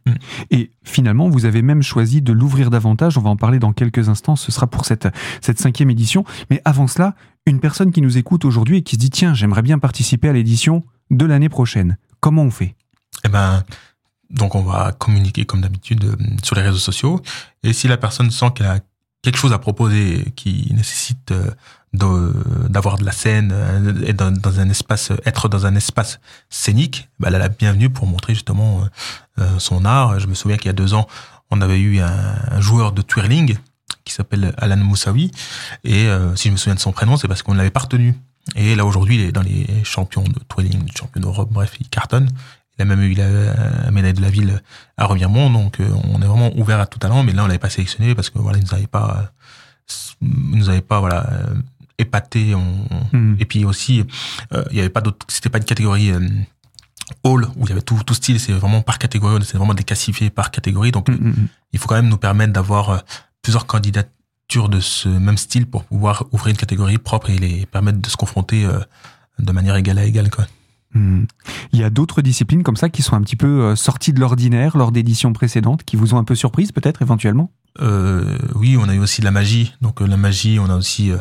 Et 0.50 0.70
finalement, 0.84 1.28
vous 1.28 1.44
avez 1.44 1.62
même 1.62 1.82
choisi 1.82 2.22
de 2.22 2.32
l'ouvrir 2.32 2.70
davantage. 2.70 3.18
On 3.18 3.22
va 3.22 3.30
en 3.30 3.36
parler 3.36 3.58
dans 3.58 3.72
quelques 3.72 4.08
instants. 4.08 4.36
Ce 4.36 4.52
sera 4.52 4.66
pour 4.66 4.84
cette, 4.84 5.08
cette 5.40 5.58
cinquième 5.58 5.90
édition. 5.90 6.24
Mais 6.50 6.60
avant 6.64 6.86
cela, 6.86 7.14
une 7.46 7.60
personne 7.60 7.92
qui 7.92 8.02
nous 8.02 8.18
écoute 8.18 8.44
aujourd'hui 8.44 8.78
et 8.78 8.82
qui 8.82 8.96
se 8.96 9.00
dit 9.00 9.10
tiens, 9.10 9.34
j'aimerais 9.34 9.62
bien 9.62 9.78
participer 9.78 10.28
à 10.28 10.32
l'édition 10.32 10.84
de 11.10 11.24
l'année 11.24 11.48
prochaine. 11.48 11.96
Comment 12.20 12.42
on 12.42 12.50
fait? 12.50 12.74
Eh 13.24 13.28
ben, 13.28 13.64
donc 14.30 14.54
on 14.54 14.62
va 14.62 14.92
communiquer 14.92 15.44
comme 15.44 15.60
d'habitude 15.60 16.04
euh, 16.04 16.16
sur 16.42 16.56
les 16.56 16.62
réseaux 16.62 16.78
sociaux. 16.78 17.20
Et 17.62 17.72
si 17.72 17.88
la 17.88 17.96
personne 17.96 18.30
sent 18.30 18.50
qu'elle 18.54 18.66
a 18.66 18.80
quelque 19.22 19.38
chose 19.38 19.52
à 19.52 19.58
proposer 19.58 20.32
qui 20.36 20.70
nécessite 20.74 21.32
euh, 21.32 21.50
d'avoir 22.68 22.98
de, 22.98 23.04
la 23.04 23.12
scène 23.12 23.50
et 24.04 24.10
euh, 24.10 24.30
dans, 24.30 24.60
un 24.60 24.68
espace 24.68 25.10
être 25.24 25.48
dans 25.48 25.66
un 25.66 25.74
espace 25.74 26.20
scénique 26.50 27.08
bah, 27.18 27.28
elle 27.28 27.34
a 27.34 27.38
la 27.38 27.48
bienvenue 27.48 27.90
pour 27.90 28.06
montrer 28.06 28.34
justement 28.34 28.82
son 29.58 29.84
art. 29.84 30.20
Je 30.20 30.26
me 30.26 30.34
souviens 30.34 30.56
qu'il 30.56 30.66
y 30.66 30.70
a 30.70 30.74
deux 30.74 30.94
ans 30.94 31.06
on 31.50 31.62
avait 31.62 31.80
eu 31.80 32.00
un, 32.00 32.60
joueur 32.60 32.92
de 32.92 33.00
twirling 33.00 33.56
qui 34.04 34.12
s'appelle 34.12 34.54
Alan 34.58 34.76
Moussaoui. 34.76 35.30
Et 35.84 36.08
si 36.34 36.48
je 36.48 36.52
me 36.52 36.56
souviens 36.58 36.74
de 36.74 36.80
son 36.80 36.92
prénom 36.92 37.16
c'est 37.16 37.26
parce 37.26 37.42
qu'on 37.42 37.54
l'avait 37.54 37.70
pas 37.70 37.80
retenu 37.80 38.14
et 38.56 38.74
là 38.74 38.84
aujourd'hui 38.84 39.16
il 39.16 39.20
est 39.22 39.32
dans 39.32 39.42
les 39.42 39.66
champions 39.84 40.24
de 40.24 40.38
twirling 40.48 40.88
champions 40.96 41.20
d'Europe 41.20 41.48
bref 41.52 41.74
il 41.80 41.88
cartonne 41.88 42.28
il 42.78 42.82
a 42.82 42.84
même 42.84 43.02
eu 43.02 43.14
la, 43.14 43.90
médaille 43.90 44.12
de 44.12 44.22
la 44.22 44.30
ville 44.30 44.62
à 44.96 45.06
Remiremont, 45.06 45.50
donc 45.50 45.80
euh, 45.80 45.88
on 46.04 46.22
est 46.22 46.26
vraiment 46.26 46.56
ouvert 46.56 46.78
à 46.78 46.86
tout 46.86 47.00
talent. 47.00 47.24
Mais 47.24 47.32
là, 47.32 47.42
on 47.42 47.48
l'avait 47.48 47.58
pas 47.58 47.70
sélectionné 47.70 48.14
parce 48.14 48.30
que 48.30 48.38
voilà, 48.38 48.58
il 48.58 48.64
nous 48.64 48.74
avait 48.74 48.86
pas, 48.86 49.32
nous 50.20 50.68
avait 50.68 50.80
pas 50.80 51.00
voilà 51.00 51.28
euh, 51.28 51.54
épaté. 51.98 52.54
Hmm. 53.12 53.34
Et 53.40 53.46
puis 53.46 53.64
aussi, 53.64 54.04
euh, 54.52 54.62
il 54.70 54.76
y 54.76 54.80
avait 54.80 54.90
pas 54.90 55.00
d'autres, 55.00 55.26
c'était 55.28 55.48
pas 55.48 55.58
une 55.58 55.64
catégorie 55.64 56.12
hall 57.24 57.48
où 57.56 57.64
il 57.64 57.68
y 57.68 57.72
avait 57.72 57.82
tout, 57.82 58.00
tout 58.06 58.14
style. 58.14 58.38
C'est 58.38 58.52
vraiment 58.52 58.82
par 58.82 58.98
catégorie, 58.98 59.44
c'est 59.44 59.58
vraiment 59.58 59.74
déclassifié 59.74 60.30
par 60.30 60.52
catégorie. 60.52 60.92
Donc, 60.92 61.08
hmm, 61.08 61.14
hmm, 61.14 61.48
il 61.72 61.80
faut 61.80 61.88
quand 61.88 61.96
même 61.96 62.08
nous 62.08 62.16
permettre 62.16 62.52
d'avoir 62.52 63.02
plusieurs 63.42 63.66
de 64.50 64.80
ce 64.80 65.08
même 65.08 65.36
style 65.36 65.66
pour 65.66 65.84
pouvoir 65.84 66.24
ouvrir 66.32 66.52
une 66.52 66.56
catégorie 66.56 66.98
propre 66.98 67.30
et 67.30 67.38
les 67.38 67.66
permettre 67.66 67.98
de 68.00 68.08
se 68.08 68.16
confronter 68.16 68.66
de 69.38 69.52
manière 69.52 69.76
égale 69.76 69.98
à 69.98 70.04
égale, 70.04 70.30
quoi. 70.30 70.46
Hmm. 70.94 71.24
Il 71.72 71.78
y 71.78 71.84
a 71.84 71.90
d'autres 71.90 72.22
disciplines 72.22 72.62
comme 72.62 72.76
ça 72.76 72.88
qui 72.88 73.02
sont 73.02 73.14
un 73.14 73.20
petit 73.20 73.36
peu 73.36 73.60
euh, 73.60 73.76
sorties 73.76 74.12
de 74.12 74.20
l'ordinaire 74.20 74.76
lors 74.76 74.90
d'éditions 74.90 75.32
précédentes, 75.32 75.84
qui 75.84 75.96
vous 75.96 76.14
ont 76.14 76.18
un 76.18 76.24
peu 76.24 76.34
surprise 76.34 76.72
peut-être 76.72 77.02
éventuellement? 77.02 77.50
Euh, 77.80 78.38
Oui, 78.54 78.76
on 78.80 78.88
a 78.88 78.94
eu 78.94 78.98
aussi 78.98 79.20
de 79.20 79.26
la 79.26 79.30
magie. 79.30 79.74
Donc 79.82 80.00
euh, 80.00 80.06
la 80.06 80.16
magie, 80.16 80.58
on 80.58 80.70
a 80.70 80.76
aussi 80.76 81.12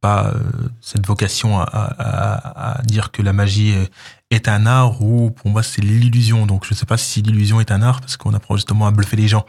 pas 0.00 0.32
cette 0.80 1.04
vocation 1.06 1.58
à, 1.60 2.80
dire 2.84 3.10
que 3.10 3.20
la 3.20 3.32
magie 3.32 3.74
est, 4.30 4.46
un 4.46 4.64
art 4.64 5.02
ou 5.02 5.30
pour 5.32 5.50
moi 5.50 5.64
c'est 5.64 5.82
l'illusion. 5.82 6.46
Donc 6.46 6.64
je 6.64 6.74
ne 6.74 6.76
sais 6.76 6.86
pas 6.86 6.96
si 6.96 7.20
l'illusion 7.22 7.60
est 7.60 7.72
un 7.72 7.82
art 7.82 8.00
parce 8.00 8.16
qu'on 8.16 8.32
apprend 8.32 8.54
justement 8.54 8.86
à 8.86 8.92
bluffer 8.92 9.16
les 9.16 9.26
gens. 9.26 9.44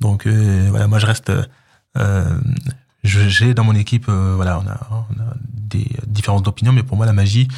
Donc 0.00 0.26
voilà, 0.26 0.88
moi 0.88 0.98
je 0.98 1.06
reste 1.06 1.30
j'ai 3.02 3.54
dans 3.54 3.64
mon 3.64 3.74
équipe, 3.74 4.08
voilà, 4.08 4.58
on 4.58 4.68
a, 4.68 4.88
on 4.90 5.20
a, 5.20 5.34
des 5.74 5.90
différences 6.06 6.42
d'opinion, 6.42 6.72
mais 6.72 6.82
pour 6.82 6.96
moi, 6.96 7.06
la 7.06 7.12
magie 7.12 7.48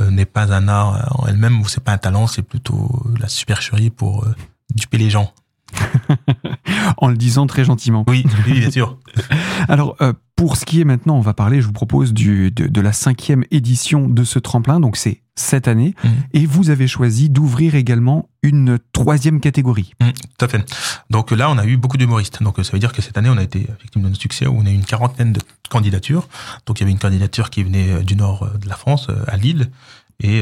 euh, 0.00 0.10
n'est 0.10 0.26
pas 0.26 0.52
un 0.52 0.68
art 0.68 1.16
en 1.18 1.26
elle-même, 1.26 1.60
ou 1.60 1.68
c'est 1.68 1.82
pas 1.82 1.92
un 1.92 1.98
talent, 1.98 2.26
c'est 2.26 2.42
plutôt 2.42 2.90
la 3.20 3.28
supercherie 3.28 3.90
pour 3.90 4.24
euh, 4.24 4.34
duper 4.74 4.98
les 4.98 5.10
gens. 5.10 5.32
en 6.98 7.08
le 7.08 7.16
disant 7.16 7.46
très 7.46 7.64
gentiment. 7.64 8.04
Oui, 8.06 8.26
bien 8.46 8.70
sûr. 8.70 8.98
Alors, 9.68 9.96
euh, 10.02 10.12
pour 10.36 10.56
ce 10.56 10.66
qui 10.66 10.82
est 10.82 10.84
maintenant, 10.84 11.16
on 11.16 11.20
va 11.20 11.32
parler, 11.32 11.62
je 11.62 11.66
vous 11.66 11.72
propose, 11.72 12.12
du, 12.12 12.50
de, 12.50 12.80
la 12.80 12.92
cinquième 12.92 13.44
édition 13.50 14.06
de 14.06 14.22
ce 14.24 14.38
tremplin, 14.38 14.80
donc 14.80 14.96
c'est 14.96 15.21
cette 15.34 15.66
année, 15.66 15.94
mmh. 16.04 16.08
et 16.34 16.46
vous 16.46 16.70
avez 16.70 16.86
choisi 16.86 17.30
d'ouvrir 17.30 17.74
également 17.74 18.28
une 18.42 18.78
troisième 18.92 19.40
catégorie. 19.40 19.94
Mmh, 20.00 20.10
tout 20.38 20.44
à 20.44 20.48
fait. 20.48 20.64
Donc 21.10 21.30
là, 21.30 21.50
on 21.50 21.58
a 21.58 21.64
eu 21.64 21.76
beaucoup 21.76 21.96
d'humoristes. 21.96 22.42
Donc 22.42 22.56
ça 22.62 22.72
veut 22.72 22.78
dire 22.78 22.92
que 22.92 23.00
cette 23.00 23.16
année, 23.16 23.30
on 23.30 23.38
a 23.38 23.42
été 23.42 23.66
victime 23.80 24.02
d'un 24.02 24.14
succès 24.14 24.46
où 24.46 24.58
on 24.58 24.66
a 24.66 24.70
eu 24.70 24.74
une 24.74 24.84
quarantaine 24.84 25.32
de 25.32 25.40
candidatures. 25.70 26.28
Donc 26.66 26.78
il 26.78 26.82
y 26.82 26.84
avait 26.84 26.92
une 26.92 26.98
candidature 26.98 27.48
qui 27.48 27.62
venait 27.62 27.90
euh, 27.90 28.02
du 28.02 28.14
nord 28.14 28.42
euh, 28.42 28.58
de 28.58 28.68
la 28.68 28.76
France, 28.76 29.08
à 29.26 29.36
Lille, 29.36 29.70
et 30.24 30.40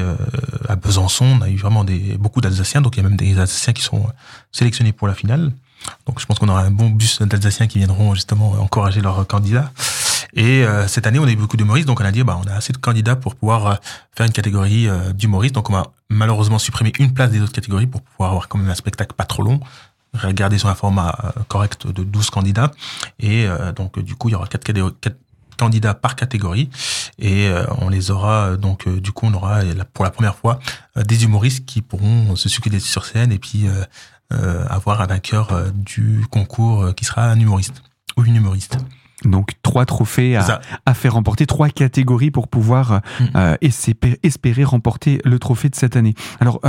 à 0.69 0.77
Besançon, 0.77 1.25
on 1.25 1.41
a 1.41 1.49
eu 1.49 1.57
vraiment 1.57 1.85
des, 1.85 2.19
beaucoup 2.19 2.43
d'Alsaciens. 2.43 2.83
Donc 2.83 2.97
il 2.97 3.03
y 3.03 3.07
a 3.07 3.09
même 3.09 3.17
des 3.17 3.39
Alsaciens 3.39 3.73
qui 3.73 3.83
sont 3.83 4.05
sélectionnés 4.53 4.93
pour 4.93 5.09
la 5.09 5.15
finale. 5.15 5.53
Donc 6.07 6.21
je 6.21 6.27
pense 6.27 6.39
qu'on 6.39 6.49
aura 6.49 6.63
un 6.63 6.71
bon 6.71 6.91
bus 6.91 7.23
d'Alsaciens 7.23 7.67
qui 7.67 7.79
viendront 7.79 8.15
justement 8.15 8.51
encourager 8.61 9.01
leurs 9.01 9.27
candidats. 9.27 9.73
Et 10.35 10.65
euh, 10.65 10.87
cette 10.89 11.07
année, 11.07 11.19
on 11.19 11.25
a 11.25 11.31
eu 11.31 11.37
beaucoup 11.37 11.57
d'humoristes, 11.57 11.87
donc 11.87 12.01
on 12.01 12.05
a 12.05 12.13
dit, 12.13 12.23
bah, 12.23 12.41
on 12.43 12.49
a 12.49 12.55
assez 12.55 12.73
de 12.73 12.79
candidats 12.79 13.17
pour 13.17 13.35
pouvoir 13.35 13.67
euh, 13.67 13.75
faire 14.13 14.27
une 14.27 14.33
catégorie 14.33 14.89
euh, 14.89 15.13
d'humoristes. 15.13 15.55
Donc 15.55 15.71
on 15.71 15.73
va 15.73 15.93
malheureusement 16.09 16.59
supprimer 16.59 16.93
une 16.99 17.13
place 17.13 17.31
des 17.31 17.41
autres 17.41 17.53
catégories 17.53 17.87
pour 17.87 18.03
pouvoir 18.03 18.31
avoir 18.31 18.49
quand 18.49 18.59
même 18.59 18.71
un 18.71 18.75
spectacle 18.75 19.15
pas 19.15 19.25
trop 19.25 19.43
long, 19.43 19.61
regarder 20.15 20.59
sur 20.59 20.69
un 20.69 20.75
format 20.75 21.17
correct 21.49 21.87
de 21.87 22.03
12 22.03 22.31
candidats. 22.31 22.73
Et 23.21 23.47
donc 23.77 24.01
du 24.01 24.17
coup, 24.17 24.29
il 24.29 24.33
y 24.33 24.35
aura 24.35 24.49
quatre, 24.49 24.73
candidats 25.57 25.95
par 25.95 26.17
catégorie 26.17 26.69
et 27.19 27.49
on 27.79 27.89
les 27.89 28.11
aura 28.11 28.57
donc 28.57 28.89
du 28.89 29.13
coup 29.13 29.27
on 29.27 29.35
aura 29.35 29.61
pour 29.93 30.05
la 30.05 30.11
première 30.11 30.35
fois 30.35 30.59
des 30.97 31.23
humoristes 31.23 31.65
qui 31.65 31.81
pourront 31.81 32.35
se 32.35 32.49
succéder 32.49 32.81
sur 32.81 33.05
scène 33.05 33.31
et 33.31 33.39
puis 33.39 33.69
euh, 34.33 34.65
avoir 34.69 35.01
un 35.01 35.07
vainqueur 35.07 35.53
euh, 35.53 35.71
du 35.75 36.25
concours 36.31 36.85
euh, 36.85 36.93
qui 36.93 37.05
sera 37.05 37.25
un 37.25 37.41
humoriste 37.41 37.83
ou 38.17 38.25
une 38.25 38.37
humoriste. 38.37 38.79
Donc 39.25 39.53
trois 39.63 39.85
trophées 39.85 40.37
à, 40.37 40.61
à, 40.87 40.95
faire 40.95 41.15
remporter, 41.15 41.47
trois 41.47 41.69
catégories 41.69 42.31
pour 42.31 42.49
pouvoir 42.49 43.01
mm. 43.21 43.57
espérer, 44.23 44.65
remporter 44.65 45.21
le 45.25 45.39
trophée 45.39 45.69
de 45.69 45.75
cette 45.75 45.97
année. 45.97 46.15
Alors 46.41 46.61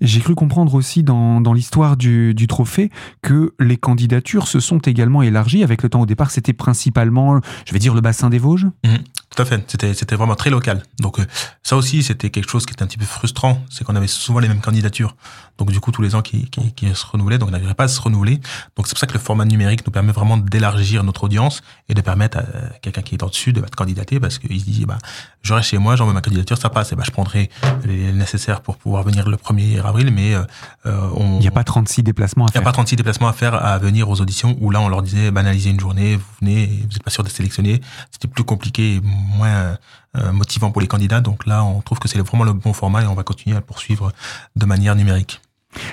j'ai 0.00 0.20
cru 0.20 0.34
comprendre 0.34 0.74
aussi 0.74 1.02
dans, 1.02 1.40
dans 1.40 1.52
l'histoire 1.52 1.96
du, 1.96 2.34
du, 2.34 2.46
trophée 2.46 2.90
que 3.22 3.54
les 3.60 3.76
candidatures 3.76 4.48
se 4.48 4.60
sont 4.60 4.78
également 4.78 5.22
élargies. 5.22 5.62
Avec 5.62 5.82
le 5.82 5.88
temps 5.88 6.00
au 6.00 6.06
départ, 6.06 6.30
c'était 6.30 6.52
principalement, 6.52 7.40
je 7.66 7.72
vais 7.72 7.78
dire, 7.78 7.94
le 7.94 8.00
bassin 8.00 8.30
des 8.30 8.38
Vosges. 8.38 8.66
Mm. 8.84 8.96
Tout 9.38 9.42
à 9.42 9.44
fait. 9.44 9.62
C'était, 9.68 9.94
c'était 9.94 10.16
vraiment 10.16 10.34
très 10.34 10.50
local. 10.50 10.82
Donc, 10.98 11.20
euh, 11.20 11.26
ça 11.62 11.76
aussi, 11.76 12.02
c'était 12.02 12.28
quelque 12.28 12.50
chose 12.50 12.66
qui 12.66 12.72
était 12.72 12.82
un 12.82 12.88
petit 12.88 12.98
peu 12.98 13.04
frustrant. 13.04 13.62
C'est 13.70 13.84
qu'on 13.84 13.94
avait 13.94 14.08
souvent 14.08 14.40
les 14.40 14.48
mêmes 14.48 14.60
candidatures. 14.60 15.14
Donc, 15.58 15.70
du 15.70 15.78
coup, 15.78 15.92
tous 15.92 16.02
les 16.02 16.16
ans 16.16 16.22
qui, 16.22 16.50
qui, 16.50 16.72
qui 16.72 16.92
se 16.92 17.06
renouvelaient. 17.06 17.38
Donc, 17.38 17.50
on 17.50 17.52
n'arrivait 17.52 17.74
pas 17.74 17.84
à 17.84 17.88
se 17.88 18.00
renouveler. 18.00 18.40
Donc, 18.76 18.88
c'est 18.88 18.94
pour 18.94 18.98
ça 18.98 19.06
que 19.06 19.12
le 19.12 19.20
format 19.20 19.44
numérique 19.44 19.86
nous 19.86 19.92
permet 19.92 20.10
vraiment 20.10 20.38
d'élargir 20.38 21.04
notre 21.04 21.22
audience 21.22 21.62
et 21.88 21.94
de 21.94 22.00
permettre 22.00 22.38
à 22.38 22.42
quelqu'un 22.82 23.02
qui 23.02 23.14
est 23.14 23.22
en 23.22 23.28
dessus 23.28 23.52
de 23.52 23.60
candidater 23.60 24.18
parce 24.18 24.38
qu'il 24.38 24.58
se 24.58 24.64
dit, 24.64 24.86
bah, 24.86 24.98
j'aurai 25.42 25.62
chez 25.62 25.78
moi, 25.78 25.94
j'envoie 25.94 26.14
ma 26.14 26.20
candidature, 26.20 26.58
ça 26.58 26.68
passe. 26.68 26.90
Et 26.90 26.96
bah, 26.96 27.04
je 27.06 27.12
prendrai 27.12 27.48
les 27.84 28.12
nécessaires 28.12 28.60
pour 28.60 28.76
pouvoir 28.76 29.04
venir 29.04 29.28
le 29.28 29.36
1er 29.36 29.80
avril. 29.84 30.12
Mais, 30.12 30.34
euh, 30.34 30.42
euh, 30.86 31.10
on. 31.14 31.36
Il 31.36 31.42
n'y 31.42 31.48
a 31.48 31.52
pas 31.52 31.62
36 31.62 32.02
déplacements 32.02 32.46
à 32.46 32.48
faire. 32.48 32.60
Il 32.60 32.64
n'y 32.64 32.66
a 32.66 32.70
pas 32.70 32.72
36 32.72 32.96
déplacements 32.96 33.28
à 33.28 33.32
faire 33.32 33.54
à 33.54 33.78
venir 33.78 34.10
aux 34.10 34.20
auditions 34.20 34.56
où 34.60 34.70
là, 34.72 34.80
on 34.80 34.88
leur 34.88 35.02
disait, 35.02 35.30
banaliser 35.30 35.70
une 35.70 35.78
journée, 35.78 36.16
vous 36.16 36.24
venez, 36.40 36.66
vous 36.66 36.92
n'êtes 36.92 37.04
pas 37.04 37.12
sûr 37.12 37.22
de 37.22 37.28
sélectionner. 37.28 37.80
C'était 38.10 38.26
plus 38.26 38.42
compliqué 38.42 39.00
moins 39.28 39.76
euh, 40.16 40.32
motivant 40.32 40.70
pour 40.70 40.80
les 40.80 40.88
candidats. 40.88 41.20
Donc 41.20 41.46
là, 41.46 41.64
on 41.64 41.80
trouve 41.80 41.98
que 41.98 42.08
c'est 42.08 42.18
vraiment 42.18 42.44
le 42.44 42.52
bon 42.52 42.72
format 42.72 43.02
et 43.02 43.06
on 43.06 43.14
va 43.14 43.22
continuer 43.22 43.56
à 43.56 43.60
le 43.60 43.64
poursuivre 43.64 44.12
de 44.56 44.66
manière 44.66 44.96
numérique. 44.96 45.40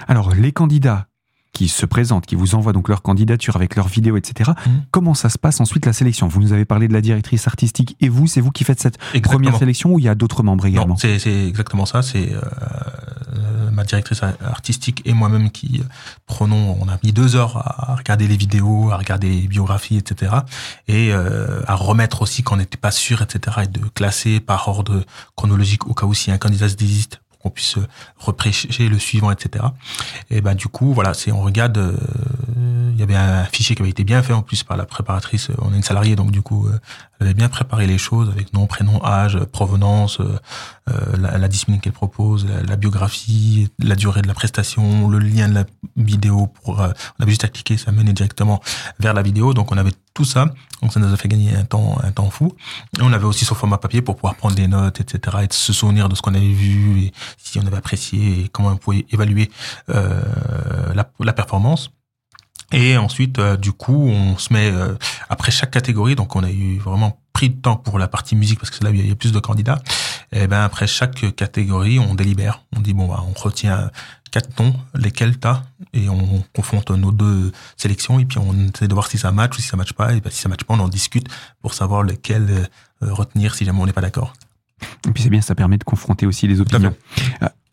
Alors, 0.07 0.33
les 0.33 0.51
candidats 0.51 1.07
qui 1.55 1.69
se 1.69 1.85
présentent, 1.85 2.25
qui 2.25 2.35
vous 2.35 2.53
envoient 2.53 2.73
donc 2.73 2.89
leur 2.89 3.01
candidature 3.01 3.55
avec 3.55 3.75
leurs 3.75 3.87
vidéos, 3.87 4.17
etc. 4.17 4.51
Mmh. 4.51 4.69
Comment 4.91 5.13
ça 5.13 5.29
se 5.29 5.37
passe 5.37 5.61
ensuite 5.61 5.85
la 5.85 5.93
sélection? 5.93 6.27
Vous 6.27 6.41
nous 6.41 6.51
avez 6.51 6.65
parlé 6.65 6.87
de 6.89 6.93
la 6.93 6.99
directrice 6.99 7.47
artistique 7.47 7.95
et 8.01 8.09
vous, 8.09 8.27
c'est 8.27 8.41
vous 8.41 8.51
qui 8.51 8.65
faites 8.65 8.81
cette 8.81 8.97
première 9.23 9.57
sélection 9.57 9.93
ou 9.93 9.99
il 9.99 10.05
y 10.05 10.09
a 10.09 10.15
d'autres 10.15 10.43
membres 10.43 10.65
également? 10.65 10.97
C'est 10.97 11.47
exactement 11.47 11.85
ça. 11.85 12.01
C'est 12.01 12.33
euh, 12.33 12.41
ma 13.75 13.83
directrice 13.83 14.21
artistique 14.23 15.01
et 15.05 15.13
moi-même 15.13 15.51
qui 15.51 15.83
prenons, 16.25 16.77
on 16.81 16.87
a 16.87 16.97
mis 17.03 17.11
deux 17.11 17.35
heures 17.35 17.57
à 17.57 17.95
regarder 17.95 18.27
les 18.27 18.37
vidéos, 18.37 18.91
à 18.91 18.97
regarder 18.97 19.29
les 19.29 19.47
biographies, 19.47 19.97
etc. 19.97 20.31
Et 20.87 21.13
euh, 21.13 21.61
à 21.67 21.75
remettre 21.75 22.21
aussi 22.21 22.43
qu'on 22.43 22.57
n'était 22.57 22.77
pas 22.77 22.91
sûr, 22.91 23.21
etc. 23.21 23.57
Et 23.63 23.67
de 23.67 23.85
classer 23.89 24.39
par 24.39 24.67
ordre 24.67 25.03
chronologique 25.35 25.87
au 25.87 25.93
cas 25.93 26.05
où 26.05 26.13
si 26.13 26.31
un 26.31 26.37
candidat 26.37 26.69
se 26.69 26.75
désiste 26.75 27.19
qu'on 27.45 27.51
puisse 27.51 27.77
reprêcher 28.17 28.89
le 28.89 28.97
suivant, 28.97 29.29
etc. 29.29 29.65
Et 30.31 30.41
ben 30.41 30.55
du 30.55 30.67
coup, 30.67 30.93
voilà, 30.93 31.13
c'est 31.13 31.31
on 31.31 31.41
regarde 31.41 31.77
euh, 31.77 31.95
il 32.91 32.99
y 32.99 33.03
avait 33.03 33.15
un 33.15 33.43
fichier 33.45 33.75
qui 33.75 33.83
avait 33.83 33.91
été 33.91 34.03
bien 34.03 34.23
fait 34.23 34.33
en 34.33 34.41
plus 34.41 34.63
par 34.63 34.77
la 34.77 34.85
préparatrice. 34.85 35.51
On 35.59 35.71
est 35.73 35.75
une 35.75 35.83
salariée, 35.83 36.15
donc 36.15 36.31
du 36.31 36.41
coup, 36.41 36.67
elle 37.19 37.27
avait 37.27 37.33
bien 37.35 37.49
préparé 37.49 37.85
les 37.85 37.99
choses 37.99 38.29
avec 38.29 38.53
nom, 38.53 38.65
prénom, 38.65 39.03
âge, 39.05 39.37
provenance, 39.51 40.19
la, 40.87 41.37
la, 41.37 41.47
discipline 41.47 41.81
qu'elle 41.81 41.93
propose, 41.93 42.47
la, 42.67 42.75
biographie, 42.77 43.69
la 43.79 43.95
durée 43.95 44.21
de 44.21 44.27
la 44.27 44.33
prestation, 44.33 45.09
le 45.09 45.19
lien 45.19 45.49
de 45.49 45.53
la 45.55 45.65
vidéo. 45.97 46.47
Pour, 46.47 46.79
on 46.79 47.23
avait 47.23 47.31
juste 47.31 47.43
à 47.43 47.49
cliquer, 47.49 47.77
ça 47.77 47.91
menait 47.91 48.13
directement 48.13 48.61
vers 48.99 49.13
la 49.13 49.21
vidéo. 49.21 49.53
Donc 49.53 49.71
on 49.73 49.77
avait 49.77 49.91
tout 50.15 50.25
ça. 50.25 50.47
Donc 50.81 50.91
ça 50.93 50.99
nous 50.99 51.13
a 51.13 51.17
fait 51.17 51.27
gagner 51.27 51.55
un 51.55 51.65
temps, 51.65 51.99
un 52.01 52.11
temps 52.11 52.31
fou. 52.31 52.55
Et 52.97 53.03
on 53.03 53.13
avait 53.13 53.25
aussi 53.25 53.45
son 53.45 53.53
format 53.53 53.77
papier 53.77 54.01
pour 54.01 54.15
pouvoir 54.15 54.35
prendre 54.35 54.55
des 54.55 54.67
notes, 54.67 54.99
etc. 54.99 55.37
Et 55.43 55.47
se 55.53 55.73
souvenir 55.73 56.09
de 56.09 56.15
ce 56.15 56.23
qu'on 56.23 56.33
avait 56.33 56.53
vu, 56.53 57.01
et 57.01 57.13
si 57.37 57.59
on 57.59 57.67
avait 57.67 57.77
apprécié, 57.77 58.45
et 58.45 58.49
comment 58.49 58.69
on 58.69 58.77
pouvait 58.77 59.05
évaluer 59.11 59.51
euh, 59.89 60.23
la, 60.95 61.07
la, 61.19 61.33
performance. 61.33 61.91
Et 62.71 62.97
ensuite, 62.97 63.37
euh, 63.39 63.57
du 63.57 63.73
coup, 63.73 64.07
on 64.07 64.37
se 64.37 64.51
met 64.51 64.71
euh, 64.71 64.95
après 65.29 65.51
chaque 65.51 65.71
catégorie. 65.71 66.15
Donc, 66.15 66.35
on 66.35 66.43
a 66.43 66.49
eu 66.49 66.77
vraiment 66.79 67.19
pris 67.33 67.49
de 67.49 67.61
temps 67.61 67.75
pour 67.75 67.99
la 67.99 68.07
partie 68.07 68.35
musique 68.35 68.59
parce 68.59 68.69
que 68.69 68.77
c'est 68.77 68.83
là 68.85 68.91
où 68.91 68.93
il 68.93 69.07
y 69.07 69.11
a 69.11 69.15
plus 69.15 69.33
de 69.33 69.39
candidats. 69.39 69.81
Et 70.31 70.47
ben 70.47 70.63
après 70.63 70.87
chaque 70.87 71.35
catégorie, 71.35 71.99
on 71.99 72.15
délibère. 72.15 72.63
On 72.75 72.81
dit 72.81 72.93
bon, 72.93 73.07
bah, 73.07 73.23
on 73.27 73.33
retient 73.39 73.89
quatre 74.31 74.59
noms, 74.59 74.75
lesquels 74.93 75.37
t'as, 75.37 75.63
et 75.93 76.09
on 76.09 76.43
confronte 76.53 76.91
nos 76.91 77.13
deux 77.13 77.53
sélections, 77.77 78.19
et 78.19 78.25
puis 78.25 78.37
on 78.37 78.53
essaie 78.67 78.89
de 78.89 78.93
voir 78.93 79.07
si 79.07 79.17
ça 79.17 79.31
match 79.31 79.57
ou 79.57 79.61
si 79.61 79.67
ça 79.67 79.77
match 79.77 79.93
pas, 79.93 80.13
et 80.13 80.19
ben, 80.19 80.29
si 80.29 80.41
ça 80.41 80.49
match 80.49 80.65
pas, 80.65 80.73
on 80.73 80.79
en 80.79 80.89
discute 80.89 81.27
pour 81.61 81.73
savoir 81.73 82.03
lequel 82.03 82.49
euh, 82.49 83.13
retenir 83.13 83.55
si 83.55 83.63
jamais 83.63 83.79
on 83.79 83.85
n'est 83.85 83.93
pas 83.93 84.01
d'accord. 84.01 84.33
Et 85.07 85.11
puis 85.11 85.23
c'est 85.23 85.29
bien, 85.29 85.39
ça 85.39 85.55
permet 85.55 85.77
de 85.77 85.85
confronter 85.85 86.25
aussi 86.25 86.47
les 86.47 86.59
opinions. 86.59 86.93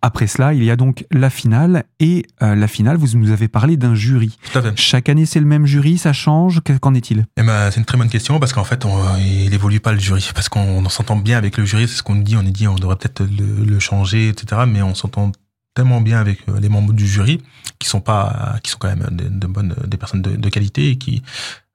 Euh, 0.03 0.07
après 0.13 0.27
cela, 0.27 0.53
il 0.53 0.63
y 0.65 0.71
a 0.71 0.77
donc 0.77 1.07
la 1.11 1.31
finale 1.31 1.85
et 2.01 2.27
euh, 2.43 2.55
la 2.55 2.69
finale, 2.69 2.97
vous 2.97 3.17
nous 3.17 3.31
avez 3.31 3.49
parlé 3.49 3.77
d'un 3.77 3.95
jury. 3.95 4.37
Tout 4.53 4.59
à 4.59 4.63
fait. 4.63 4.77
Chaque 4.77 5.09
année, 5.09 5.27
c'est 5.27 5.41
le 5.41 5.47
même 5.47 5.67
jury, 5.67 5.99
ça 5.99 6.13
change? 6.13 6.61
Qu'en 6.81 6.95
est-il? 6.95 7.27
Eh 7.37 7.43
ben, 7.43 7.71
C'est 7.71 7.81
une 7.81 7.87
très 7.87 7.99
bonne 7.99 8.11
question 8.11 8.39
parce 8.39 8.53
qu'en 8.53 8.65
fait, 8.65 8.85
on, 8.85 9.17
il 9.17 9.53
évolue 9.55 9.81
pas 9.81 9.93
le 9.93 10.01
jury 10.01 10.29
parce 10.35 10.49
qu'on 10.49 10.89
s'entend 10.89 11.17
bien 11.17 11.39
avec 11.39 11.57
le 11.57 11.65
jury, 11.65 11.89
c'est 11.89 11.97
ce 11.97 12.03
qu'on 12.03 12.15
nous 12.15 12.23
dit. 12.23 12.37
On 12.37 12.43
est 12.43 12.51
dit 12.51 12.69
on 12.69 12.75
devrait 12.75 12.97
peut-être 12.97 13.23
le, 13.23 13.65
le, 13.65 13.79
changer, 13.79 14.29
etc. 14.29 14.63
Mais 14.67 14.83
on 14.83 14.95
s'entend 14.95 15.33
tellement 15.75 16.01
bien 16.01 16.19
avec 16.21 16.41
euh, 16.49 16.61
les 16.61 16.69
membres 16.69 16.93
du 16.93 17.07
jury 17.07 17.41
qui 17.79 17.89
sont 17.89 18.01
pas 18.01 18.57
qui 18.63 18.71
sont 18.71 18.79
quand 18.79 18.89
même 18.89 19.07
de, 19.11 19.47
bonnes 19.47 19.75
des 19.87 19.97
personnes 19.97 20.23
de, 20.23 20.49
qualité 20.49 20.91
et 20.91 20.97
qui 20.97 21.23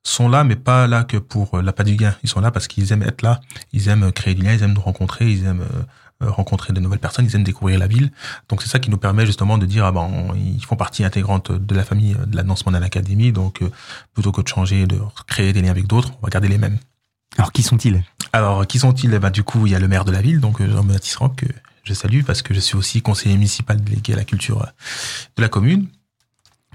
sont 0.04 0.30
là 0.30 0.44
mais 0.44 0.56
pas 0.56 0.88
là 0.88 1.04
que 1.04 1.18
pour 1.18 1.56
euh, 1.56 1.62
la 1.62 1.74
pas 1.74 1.84
du 1.84 1.96
gain 1.96 2.16
ils 2.24 2.30
sont 2.30 2.40
là 2.40 2.52
parce 2.52 2.68
qu'ils 2.68 2.92
aiment 2.92 3.04
être 3.04 3.22
là 3.22 3.42
ils 3.74 3.90
aiment 3.90 4.12
créer 4.12 4.36
du 4.36 4.44
lien 4.44 4.54
ils 4.54 4.64
aiment 4.64 4.74
nous 4.74 4.82
rencontrer 4.82 5.30
ils 5.30 5.46
aiment 5.46 5.62
euh, 5.62 5.84
rencontrer 6.22 6.74
de 6.74 6.80
nouvelles 6.80 7.00
personnes 7.00 7.26
ils 7.26 7.36
aiment 7.36 7.44
découvrir 7.44 7.80
la 7.80 7.88
ville. 7.88 8.12
Donc 8.50 8.62
c'est 8.62 8.70
ça 8.70 8.80
qui 8.80 8.90
nous 8.90 8.98
permet 8.98 9.26
justement 9.26 9.58
de 9.58 9.66
dire 9.66 9.86
ah 9.86 9.92
ben 9.92 10.34
ils 10.36 10.64
font 10.64 10.76
partie 10.76 11.04
intégrante 11.04 11.52
de 11.52 11.76
la 11.76 11.84
famille 11.84 12.16
de 12.26 12.36
la 12.36 12.44
danse 12.44 12.66
mondiale 12.66 12.84
académie 12.84 13.32
donc 13.32 13.64
plutôt 14.14 14.32
que 14.32 14.42
de 14.42 14.48
changer 14.48 14.88
de 14.88 15.00
créer 15.28 15.54
des 15.54 15.62
liens 15.62 15.72
avec 15.72 15.88
d'autres 15.88 16.12
on 16.22 16.26
va 16.26 16.30
garder 16.30 16.48
les 16.48 16.58
mêmes. 16.58 16.78
Alors 17.38 17.52
qui 17.52 17.64
sont-ils? 17.64 18.04
Alors 18.34 18.66
qui 18.66 18.80
sont-ils? 18.80 19.14
Eh 19.14 19.20
ben, 19.20 19.30
du 19.30 19.44
coup 19.44 19.68
il 19.68 19.72
y 19.72 19.76
a 19.76 19.80
le 19.80 19.88
maire 19.88 20.06
de 20.06 20.12
la 20.12 20.22
ville 20.22 20.40
donc 20.40 20.62
Jean-Baptiste 20.62 21.18
Ranc 21.18 21.36
je 21.88 21.94
salue 21.94 22.24
parce 22.24 22.42
que 22.42 22.54
je 22.54 22.60
suis 22.60 22.76
aussi 22.76 23.02
conseiller 23.02 23.36
municipal 23.36 23.82
délégué 23.82 24.14
à 24.14 24.18
la 24.18 24.26
culture 24.26 24.66
de 25.38 25.42
la 25.42 25.48
commune. 25.48 25.88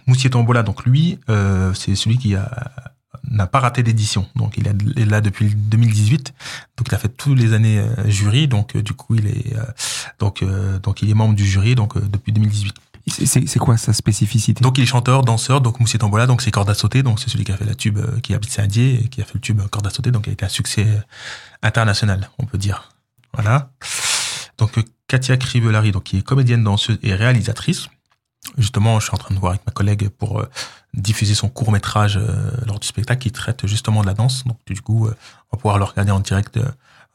Moussier 0.06 0.30
Tombola, 0.30 0.62
donc 0.62 0.84
lui, 0.84 1.18
euh, 1.28 1.72
c'est 1.74 1.94
celui 1.94 2.18
qui 2.18 2.34
a 2.34 2.91
n'a 3.32 3.46
pas 3.46 3.60
raté 3.60 3.82
d'édition. 3.82 4.26
Donc 4.36 4.56
il 4.56 4.66
est 4.68 5.04
là 5.04 5.20
depuis 5.20 5.54
2018. 5.54 6.34
Donc 6.76 6.88
il 6.88 6.94
a 6.94 6.98
fait 6.98 7.08
toutes 7.08 7.38
les 7.38 7.52
années 7.52 7.78
euh, 7.78 8.08
jury. 8.08 8.48
Donc 8.48 8.76
euh, 8.76 8.82
du 8.82 8.92
coup 8.92 9.14
il 9.14 9.26
est 9.26 9.54
donc 10.18 10.44
donc 10.82 11.02
il 11.02 11.10
est 11.10 11.14
membre 11.14 11.34
du 11.34 11.44
jury 11.44 11.74
donc 11.74 11.98
depuis 11.98 12.32
2018. 12.32 12.74
C'est 13.08 13.58
quoi 13.58 13.76
sa 13.76 13.92
spécificité? 13.92 14.62
Donc 14.62 14.78
il 14.78 14.84
est 14.84 14.86
chanteur, 14.86 15.24
danseur, 15.24 15.60
donc 15.60 15.80
Moussier 15.80 15.98
Tombola, 15.98 16.26
donc 16.26 16.40
c'est 16.40 16.52
corde 16.52 16.70
à 16.70 16.74
sauter, 16.74 17.02
donc 17.02 17.18
c'est 17.18 17.30
celui 17.30 17.44
qui 17.44 17.50
a 17.50 17.56
fait 17.56 17.64
la 17.64 17.74
tube, 17.74 17.98
qui 18.20 18.32
habite 18.32 18.50
Saint-Dié 18.50 19.02
et 19.02 19.08
qui 19.08 19.20
a 19.20 19.24
fait 19.24 19.34
le 19.34 19.40
tube 19.40 19.60
corde 19.70 19.88
à 19.88 19.90
sauter, 19.90 20.12
donc 20.12 20.28
il 20.28 20.30
a 20.30 20.32
été 20.34 20.44
un 20.44 20.48
succès 20.48 20.86
international, 21.62 22.30
on 22.38 22.46
peut 22.46 22.58
dire. 22.58 22.92
Voilà. 23.32 23.70
Donc 24.58 24.78
Katia 25.08 25.36
Crivellari, 25.36 25.90
donc 25.90 26.04
qui 26.04 26.18
est 26.18 26.22
comédienne, 26.22 26.62
danseuse 26.62 26.98
et 27.02 27.14
réalisatrice. 27.14 27.88
Justement, 28.58 28.98
je 28.98 29.06
suis 29.06 29.14
en 29.14 29.18
train 29.18 29.34
de 29.34 29.40
voir 29.40 29.52
avec 29.52 29.64
ma 29.66 29.72
collègue 29.72 30.08
pour 30.08 30.40
euh, 30.40 30.48
diffuser 30.94 31.34
son 31.34 31.48
court 31.48 31.70
métrage 31.70 32.16
euh, 32.16 32.50
lors 32.66 32.80
du 32.80 32.86
spectacle 32.86 33.22
qui 33.22 33.30
traite 33.30 33.66
justement 33.66 34.02
de 34.02 34.06
la 34.06 34.14
danse. 34.14 34.44
Donc 34.44 34.58
du 34.66 34.80
coup, 34.80 35.06
euh, 35.06 35.16
on 35.50 35.56
va 35.56 35.60
pouvoir 35.60 35.78
le 35.78 35.84
regarder 35.84 36.10
en 36.10 36.20
direct 36.20 36.58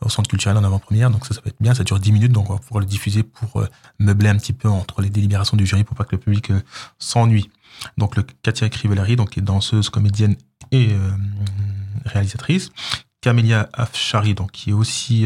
au 0.01 0.09
centre 0.09 0.29
culturel 0.29 0.57
en 0.57 0.63
avant-première. 0.63 1.11
Donc 1.11 1.25
ça, 1.25 1.33
ça 1.33 1.41
va 1.41 1.49
être 1.49 1.61
bien. 1.61 1.75
Ça 1.75 1.83
dure 1.83 1.99
10 1.99 2.11
minutes, 2.13 2.31
donc 2.31 2.49
on 2.49 2.53
va 2.53 2.59
pouvoir 2.59 2.79
le 2.79 2.85
diffuser 2.85 3.23
pour 3.23 3.63
meubler 3.99 4.29
un 4.29 4.37
petit 4.37 4.53
peu 4.53 4.69
entre 4.69 5.01
les 5.01 5.09
délibérations 5.09 5.57
du 5.57 5.65
jury 5.65 5.83
pour 5.83 5.97
pas 5.97 6.05
que 6.05 6.15
le 6.15 6.19
public 6.19 6.51
s'ennuie. 6.97 7.49
Donc 7.97 8.15
le 8.15 8.23
Katia 8.23 8.69
Crivellari, 8.69 9.15
donc 9.15 9.31
qui 9.31 9.39
est 9.39 9.43
danseuse, 9.43 9.89
comédienne 9.89 10.37
et 10.71 10.95
réalisatrice. 12.05 12.71
Camélia 13.21 13.69
Afshari, 13.73 14.33
donc 14.33 14.51
qui 14.51 14.69
est 14.69 14.73
aussi 14.73 15.25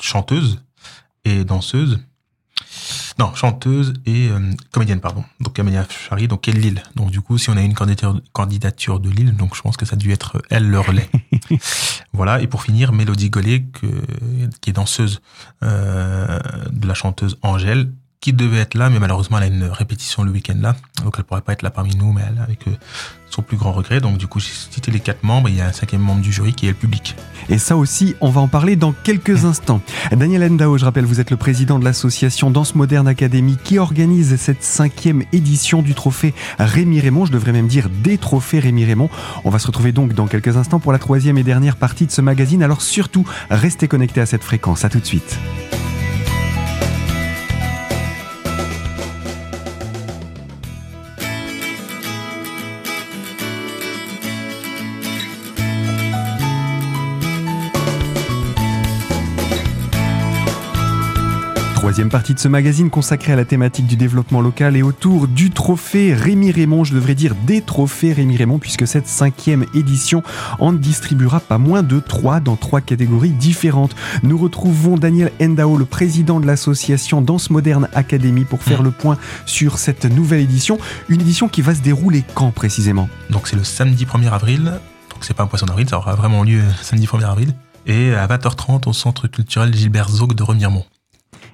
chanteuse 0.00 0.62
et 1.24 1.44
danseuse. 1.44 2.00
Non, 3.18 3.34
chanteuse 3.34 3.94
et 4.06 4.28
euh, 4.28 4.38
comédienne, 4.70 5.00
pardon. 5.00 5.24
Donc 5.40 5.54
Camélia 5.54 5.86
Chari, 5.88 6.28
donc 6.28 6.48
elle 6.48 6.58
Lille. 6.58 6.82
Donc 6.96 7.10
du 7.10 7.20
coup, 7.20 7.38
si 7.38 7.50
on 7.50 7.56
a 7.56 7.62
une 7.62 7.74
candidature, 7.74 8.20
candidature 8.32 9.00
de 9.00 9.10
Lille, 9.10 9.36
donc 9.36 9.54
je 9.54 9.62
pense 9.62 9.76
que 9.76 9.84
ça 9.84 9.94
a 9.94 9.96
dû 9.96 10.12
être 10.12 10.40
elle 10.50 10.68
le 10.68 10.80
relais. 10.80 11.08
voilà. 12.12 12.40
Et 12.40 12.46
pour 12.46 12.62
finir, 12.62 12.92
Mélodie 12.92 13.30
Gollet, 13.30 13.64
que, 13.72 13.86
qui 14.60 14.70
est 14.70 14.72
danseuse 14.72 15.20
euh, 15.62 16.38
de 16.70 16.86
la 16.86 16.94
chanteuse 16.94 17.38
Angèle, 17.42 17.92
qui 18.22 18.32
devait 18.32 18.60
être 18.60 18.74
là, 18.74 18.88
mais 18.88 19.00
malheureusement 19.00 19.36
elle 19.38 19.44
a 19.44 19.54
une 19.54 19.64
répétition 19.64 20.22
le 20.22 20.30
week-end 20.30 20.56
là, 20.58 20.76
donc 21.04 21.16
elle 21.18 21.24
pourrait 21.24 21.42
pas 21.42 21.52
être 21.52 21.62
là 21.62 21.70
parmi 21.70 21.94
nous, 21.96 22.12
mais 22.12 22.22
elle 22.26 22.40
avec 22.40 22.66
euh, 22.68 22.70
son 23.28 23.42
plus 23.42 23.56
grand 23.56 23.72
regret. 23.72 24.00
Donc 24.00 24.18
du 24.18 24.26
coup, 24.26 24.38
j'ai 24.40 24.52
cité 24.52 24.90
les 24.90 25.00
quatre 25.00 25.24
membres. 25.24 25.48
Il 25.48 25.56
y 25.56 25.60
a 25.60 25.66
un 25.66 25.72
cinquième 25.72 26.02
membre 26.02 26.20
du 26.20 26.32
jury 26.32 26.54
qui 26.54 26.66
est 26.66 26.70
le 26.70 26.76
public. 26.76 27.16
Et 27.48 27.58
ça 27.58 27.76
aussi, 27.76 28.14
on 28.20 28.30
va 28.30 28.40
en 28.40 28.48
parler 28.48 28.76
dans 28.76 28.92
quelques 28.92 29.44
instants. 29.44 29.80
Daniel 30.12 30.44
Endao, 30.44 30.78
je 30.78 30.84
rappelle, 30.84 31.04
vous 31.04 31.20
êtes 31.20 31.30
le 31.30 31.36
président 31.36 31.78
de 31.78 31.84
l'association 31.84 32.50
Danse 32.50 32.74
Moderne 32.74 33.08
Académie 33.08 33.58
qui 33.62 33.78
organise 33.78 34.36
cette 34.36 34.62
cinquième 34.62 35.24
édition 35.32 35.82
du 35.82 35.94
trophée 35.94 36.34
Rémi 36.58 37.00
Raymond. 37.00 37.26
Je 37.26 37.32
devrais 37.32 37.52
même 37.52 37.68
dire 37.68 37.88
des 37.90 38.18
trophées 38.18 38.60
Rémi 38.60 38.84
Raymond. 38.84 39.10
On 39.44 39.50
va 39.50 39.58
se 39.58 39.66
retrouver 39.66 39.92
donc 39.92 40.12
dans 40.14 40.26
quelques 40.26 40.56
instants 40.56 40.80
pour 40.80 40.92
la 40.92 40.98
troisième 40.98 41.38
et 41.38 41.42
dernière 41.42 41.76
partie 41.76 42.06
de 42.06 42.12
ce 42.12 42.20
magazine. 42.20 42.62
Alors 42.62 42.82
surtout, 42.82 43.26
restez 43.50 43.88
connectés 43.88 44.20
à 44.20 44.26
cette 44.26 44.44
fréquence. 44.44 44.84
À 44.84 44.88
tout 44.88 45.00
de 45.00 45.06
suite. 45.06 45.38
Troisième 61.82 62.10
partie 62.10 62.32
de 62.32 62.38
ce 62.38 62.46
magazine 62.46 62.90
consacrée 62.90 63.32
à 63.32 63.36
la 63.36 63.44
thématique 63.44 63.88
du 63.88 63.96
développement 63.96 64.40
local 64.40 64.76
et 64.76 64.82
autour 64.82 65.26
du 65.26 65.50
trophée 65.50 66.14
Rémi 66.14 66.52
Raymond, 66.52 66.84
je 66.84 66.94
devrais 66.94 67.16
dire 67.16 67.34
des 67.44 67.60
trophées 67.60 68.12
Rémi 68.12 68.36
Raymond, 68.36 68.60
puisque 68.60 68.86
cette 68.86 69.08
cinquième 69.08 69.66
édition 69.74 70.22
en 70.60 70.72
distribuera 70.72 71.40
pas 71.40 71.58
moins 71.58 71.82
de 71.82 71.98
trois 71.98 72.38
dans 72.38 72.54
trois 72.54 72.80
catégories 72.80 73.30
différentes. 73.30 73.96
Nous 74.22 74.38
retrouvons 74.38 74.96
Daniel 74.96 75.32
Endao, 75.42 75.76
le 75.76 75.84
président 75.84 76.38
de 76.38 76.46
l'association 76.46 77.20
Danse 77.20 77.50
Moderne 77.50 77.88
Académie, 77.94 78.44
pour 78.44 78.62
faire 78.62 78.82
mmh. 78.82 78.84
le 78.84 78.90
point 78.92 79.18
sur 79.44 79.78
cette 79.78 80.04
nouvelle 80.04 80.40
édition. 80.40 80.78
Une 81.08 81.20
édition 81.20 81.48
qui 81.48 81.62
va 81.62 81.74
se 81.74 81.80
dérouler 81.80 82.22
quand 82.36 82.52
précisément? 82.52 83.08
Donc 83.30 83.48
c'est 83.48 83.56
le 83.56 83.64
samedi 83.64 84.04
1er 84.04 84.30
avril, 84.30 84.66
donc 85.10 85.24
c'est 85.24 85.34
pas 85.34 85.42
un 85.42 85.48
poisson 85.48 85.66
d'avril, 85.66 85.88
ça 85.88 85.98
aura 85.98 86.14
vraiment 86.14 86.44
lieu 86.44 86.62
samedi 86.80 87.06
1er 87.06 87.24
avril, 87.24 87.56
et 87.86 88.14
à 88.14 88.28
20h30 88.28 88.88
au 88.88 88.92
centre 88.92 89.26
culturel 89.26 89.74
Gilbert 89.74 90.10
Zog 90.10 90.34
de 90.34 90.44
Remiremont. 90.44 90.84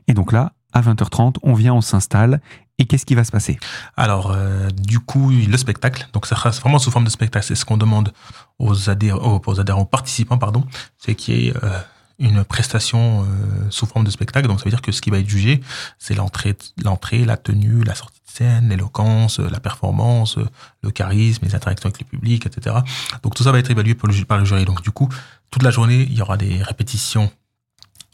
Et 0.08 0.14
donc 0.14 0.32
là, 0.32 0.52
à 0.72 0.80
20h30, 0.80 1.36
on 1.42 1.54
vient, 1.54 1.74
on 1.74 1.80
s'installe. 1.80 2.40
Et 2.80 2.86
qu'est-ce 2.86 3.04
qui 3.04 3.16
va 3.16 3.24
se 3.24 3.32
passer? 3.32 3.58
Alors, 3.96 4.30
euh, 4.30 4.70
du 4.70 5.00
coup, 5.00 5.30
le 5.30 5.56
spectacle, 5.56 6.08
donc 6.12 6.26
ça 6.26 6.36
sera 6.36 6.50
vraiment 6.50 6.78
sous 6.78 6.92
forme 6.92 7.04
de 7.04 7.10
spectacle. 7.10 7.44
C'est 7.44 7.56
ce 7.56 7.64
qu'on 7.64 7.76
demande 7.76 8.12
aux 8.58 8.88
adhérents, 8.88 9.40
aux, 9.44 9.84
participants, 9.84 10.38
pardon, 10.38 10.64
c'est 10.96 11.16
qu'il 11.16 11.40
y 11.40 11.48
ait 11.48 11.54
euh, 11.64 11.78
une 12.20 12.44
prestation 12.44 13.24
euh, 13.24 13.66
sous 13.70 13.86
forme 13.86 14.04
de 14.04 14.10
spectacle. 14.10 14.46
Donc, 14.46 14.60
ça 14.60 14.64
veut 14.64 14.70
dire 14.70 14.80
que 14.80 14.92
ce 14.92 15.02
qui 15.02 15.10
va 15.10 15.18
être 15.18 15.28
jugé, 15.28 15.60
c'est 15.98 16.14
l'entrée, 16.14 16.56
l'entrée, 16.84 17.24
la 17.24 17.36
tenue, 17.36 17.82
la 17.82 17.96
sortie 17.96 18.20
de 18.24 18.30
scène, 18.30 18.68
l'éloquence, 18.68 19.40
la 19.40 19.58
performance, 19.58 20.38
le 20.82 20.90
charisme, 20.92 21.46
les 21.46 21.56
interactions 21.56 21.88
avec 21.88 22.00
le 22.00 22.06
public, 22.06 22.46
etc. 22.46 22.76
Donc, 23.24 23.34
tout 23.34 23.42
ça 23.42 23.50
va 23.50 23.58
être 23.58 23.72
évalué 23.72 23.96
par 23.96 24.08
le, 24.08 24.24
par 24.24 24.38
le 24.38 24.44
jury. 24.44 24.64
Donc, 24.64 24.82
du 24.82 24.92
coup, 24.92 25.08
toute 25.50 25.64
la 25.64 25.72
journée, 25.72 26.06
il 26.08 26.14
y 26.14 26.22
aura 26.22 26.36
des 26.36 26.62
répétitions 26.62 27.28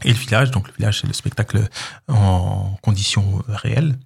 et 0.05 0.09
le 0.09 0.15
village. 0.15 0.51
Donc 0.51 0.69
le 0.69 0.75
village, 0.75 1.01
c'est 1.01 1.07
le 1.07 1.13
spectacle 1.13 1.69
en 2.09 2.77
conditions 2.83 3.43
réelles. 3.49 3.97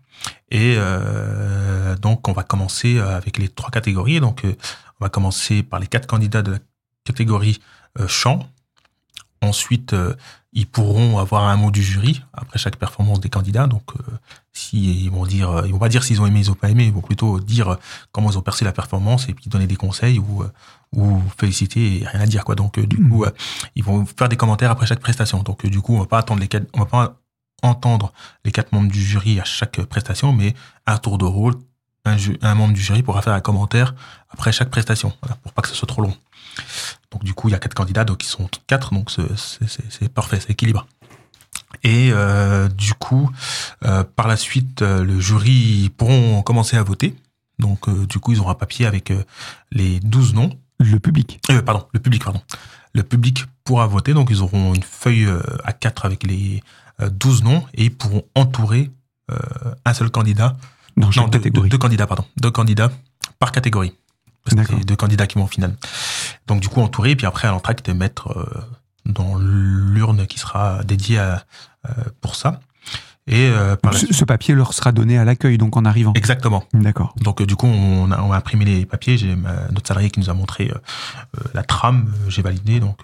Et 0.50 0.74
euh, 0.76 1.96
donc 1.96 2.28
on 2.28 2.32
va 2.32 2.42
commencer 2.42 2.98
avec 2.98 3.38
les 3.38 3.48
trois 3.48 3.70
catégories. 3.70 4.20
Donc 4.20 4.44
euh, 4.44 4.54
on 5.00 5.04
va 5.04 5.08
commencer 5.08 5.62
par 5.62 5.80
les 5.80 5.87
quatre 5.87 6.06
candidats 6.06 6.42
de 6.42 6.52
la 6.52 6.58
catégorie 7.04 7.61
euh, 8.00 8.08
chant. 8.08 8.48
Ensuite, 9.40 9.94
ils 10.59 10.66
pourront 10.66 11.18
avoir 11.18 11.44
un 11.44 11.57
mot 11.57 11.71
du 11.71 11.85
jury 11.85 12.21
après 12.33 12.59
chaque 12.59 12.77
performance 12.77 13.21
des 13.21 13.29
candidats. 13.29 13.68
Donc, 13.68 13.85
euh, 13.97 14.03
si 14.53 15.05
ils 15.05 15.11
vont 15.11 15.25
dire, 15.25 15.62
ils 15.66 15.73
vont 15.73 15.79
pas 15.79 15.88
dire 15.88 16.03
s'ils 16.03 16.21
ont 16.21 16.27
aimé, 16.27 16.40
ils 16.40 16.51
ont 16.51 16.55
pas 16.55 16.68
aimé, 16.68 16.85
ils 16.85 16.92
vont 16.92 17.01
plutôt 17.01 17.38
dire 17.38 17.77
comment 18.11 18.29
ils 18.29 18.38
ont 18.38 18.42
perçu 18.42 18.64
la 18.64 18.73
performance 18.73 19.29
et 19.29 19.35
puis 19.35 19.49
donner 19.49 19.68
des 19.68 19.77
conseils 19.77 20.18
ou 20.18 20.42
ou 20.97 21.23
féliciter 21.38 22.01
et 22.01 22.07
rien 22.07 22.23
à 22.23 22.27
dire 22.27 22.44
quoi. 22.44 22.57
Donc 22.57 22.81
du 22.81 22.97
coup, 22.97 23.25
mmh. 23.25 23.33
ils 23.77 23.85
vont 23.85 24.05
faire 24.05 24.29
des 24.29 24.37
commentaires 24.37 24.73
après 24.73 24.87
chaque 24.87 25.01
prestation. 25.01 25.44
Donc 25.44 25.64
du 25.64 25.81
coup, 25.81 25.94
on 25.94 26.01
va 26.01 26.07
pas 26.07 26.18
attendre 26.18 26.40
les 26.40 26.49
on 26.75 26.81
va 26.81 26.87
pas 26.87 27.21
entendre 27.62 28.12
les 28.44 28.51
quatre 28.51 28.73
membres 28.73 28.90
du 28.90 29.03
jury 29.03 29.38
à 29.38 29.44
chaque 29.44 29.81
prestation, 29.85 30.33
mais 30.33 30.55
à 30.87 30.99
tour 30.99 31.18
de 31.18 31.25
rôle, 31.25 31.55
un, 32.09 32.16
un 32.42 32.55
membre 32.55 32.75
du 32.75 32.81
jury 32.81 33.03
pourra 33.03 33.23
faire 33.23 33.35
un 33.35 33.40
commentaire 33.40 33.94
après 34.31 34.53
chaque 34.53 34.71
prestation, 34.71 35.12
voilà, 35.23 35.37
pour 35.37 35.53
pas 35.53 35.62
que 35.62 35.68
ce 35.68 35.75
soit 35.75 35.88
trop 35.88 36.03
long. 36.03 36.14
Donc 37.11 37.25
du 37.25 37.35
coup, 37.35 37.49
il 37.49 37.53
y 37.53 37.55
a 37.55 37.59
quatre 37.59 37.75
candidats, 37.75 38.05
donc 38.05 38.23
ils 38.25 38.29
sont 38.29 38.49
quatre, 38.66 38.92
donc 38.92 39.11
c'est 39.11 40.12
parfait, 40.12 40.38
c'est 40.40 40.51
équilibré. 40.51 40.85
Et 41.85 42.11
euh, 42.12 42.68
du 42.68 42.94
coup, 42.94 43.31
euh, 43.85 44.05
par 44.05 44.29
la 44.29 44.37
suite, 44.37 44.83
euh, 44.83 45.05
le 45.05 45.21
jury 45.21 45.90
pourront 45.97 46.42
commencer 46.42 46.77
à 46.77 46.83
voter. 46.83 47.14
Donc 47.59 47.90
du 48.07 48.21
coup, 48.21 48.33
ils 48.33 48.40
auront 48.40 48.51
un 48.51 48.55
papier 48.55 48.87
avec 48.87 49.12
les 49.73 49.99
12 50.01 50.35
noms. 50.35 50.51
Le 50.79 51.01
public. 51.01 51.40
pardon, 51.66 51.88
le 51.92 51.99
public, 51.99 52.23
pardon. 52.23 52.40
Le 52.94 53.03
public 53.03 53.44
pourra 53.64 53.88
voter, 53.88 54.14
donc 54.14 54.29
ils 54.31 54.42
auront 54.42 54.75
une 54.75 54.85
feuille 54.85 55.29
à 55.64 55.73
quatre 55.73 56.05
avec 56.05 56.23
les 56.23 56.62
12 57.03 57.42
noms 57.42 57.64
et 57.75 57.87
ils 57.87 57.94
pourront 57.94 58.23
entourer 58.37 58.92
un 59.85 59.92
seul 59.92 60.09
candidat. 60.09 60.57
Dans 60.98 61.11
non, 61.16 61.28
catégorie. 61.28 61.68
deux, 61.68 61.78
candidats, 61.78 62.06
pardon. 62.06 62.24
Deux 62.37 62.50
candidats 62.50 62.90
par 63.38 63.52
catégorie. 63.52 63.94
C'est 64.46 64.84
deux 64.84 64.96
candidats 64.96 65.26
qui 65.26 65.38
vont 65.38 65.44
au 65.44 65.48
final. 65.48 65.76
Donc 66.46 66.61
du 66.61 66.68
coup 66.68 66.80
entouré, 66.80 67.14
puis 67.16 67.26
après 67.26 67.48
à 67.48 67.50
l'entracte 67.50 67.88
mettre 67.90 68.30
euh, 68.30 68.46
dans 69.04 69.37
l'urne 69.37 70.26
qui 70.26 70.38
sera 70.38 70.82
dédiée 70.84 71.18
à, 71.18 71.44
euh, 71.88 72.04
pour 72.20 72.34
ça. 72.34 72.61
Et 73.26 73.50
euh, 73.50 73.76
ce, 73.92 74.24
papier 74.24 74.54
leur 74.54 74.72
sera 74.72 74.90
donné 74.90 75.18
à 75.18 75.24
l'accueil, 75.26 75.58
donc 75.58 75.76
en 75.76 75.84
arrivant. 75.84 76.14
Exactement. 76.14 76.64
D'accord. 76.72 77.14
Donc 77.20 77.42
du 77.42 77.56
coup, 77.56 77.66
on 77.66 78.11
a, 78.11 78.22
on 78.22 78.32
a 78.32 78.37
imprimé 78.38 78.64
les 78.64 78.87
papiers. 78.87 79.18
J'ai 79.18 79.37
notre 79.70 79.87
salarié 79.87 80.08
qui 80.08 80.18
nous 80.18 80.30
a 80.30 80.32
montré 80.32 80.72
la 81.52 81.62
trame. 81.62 82.11
J'ai 82.28 82.40
validé, 82.40 82.80
donc 82.80 82.98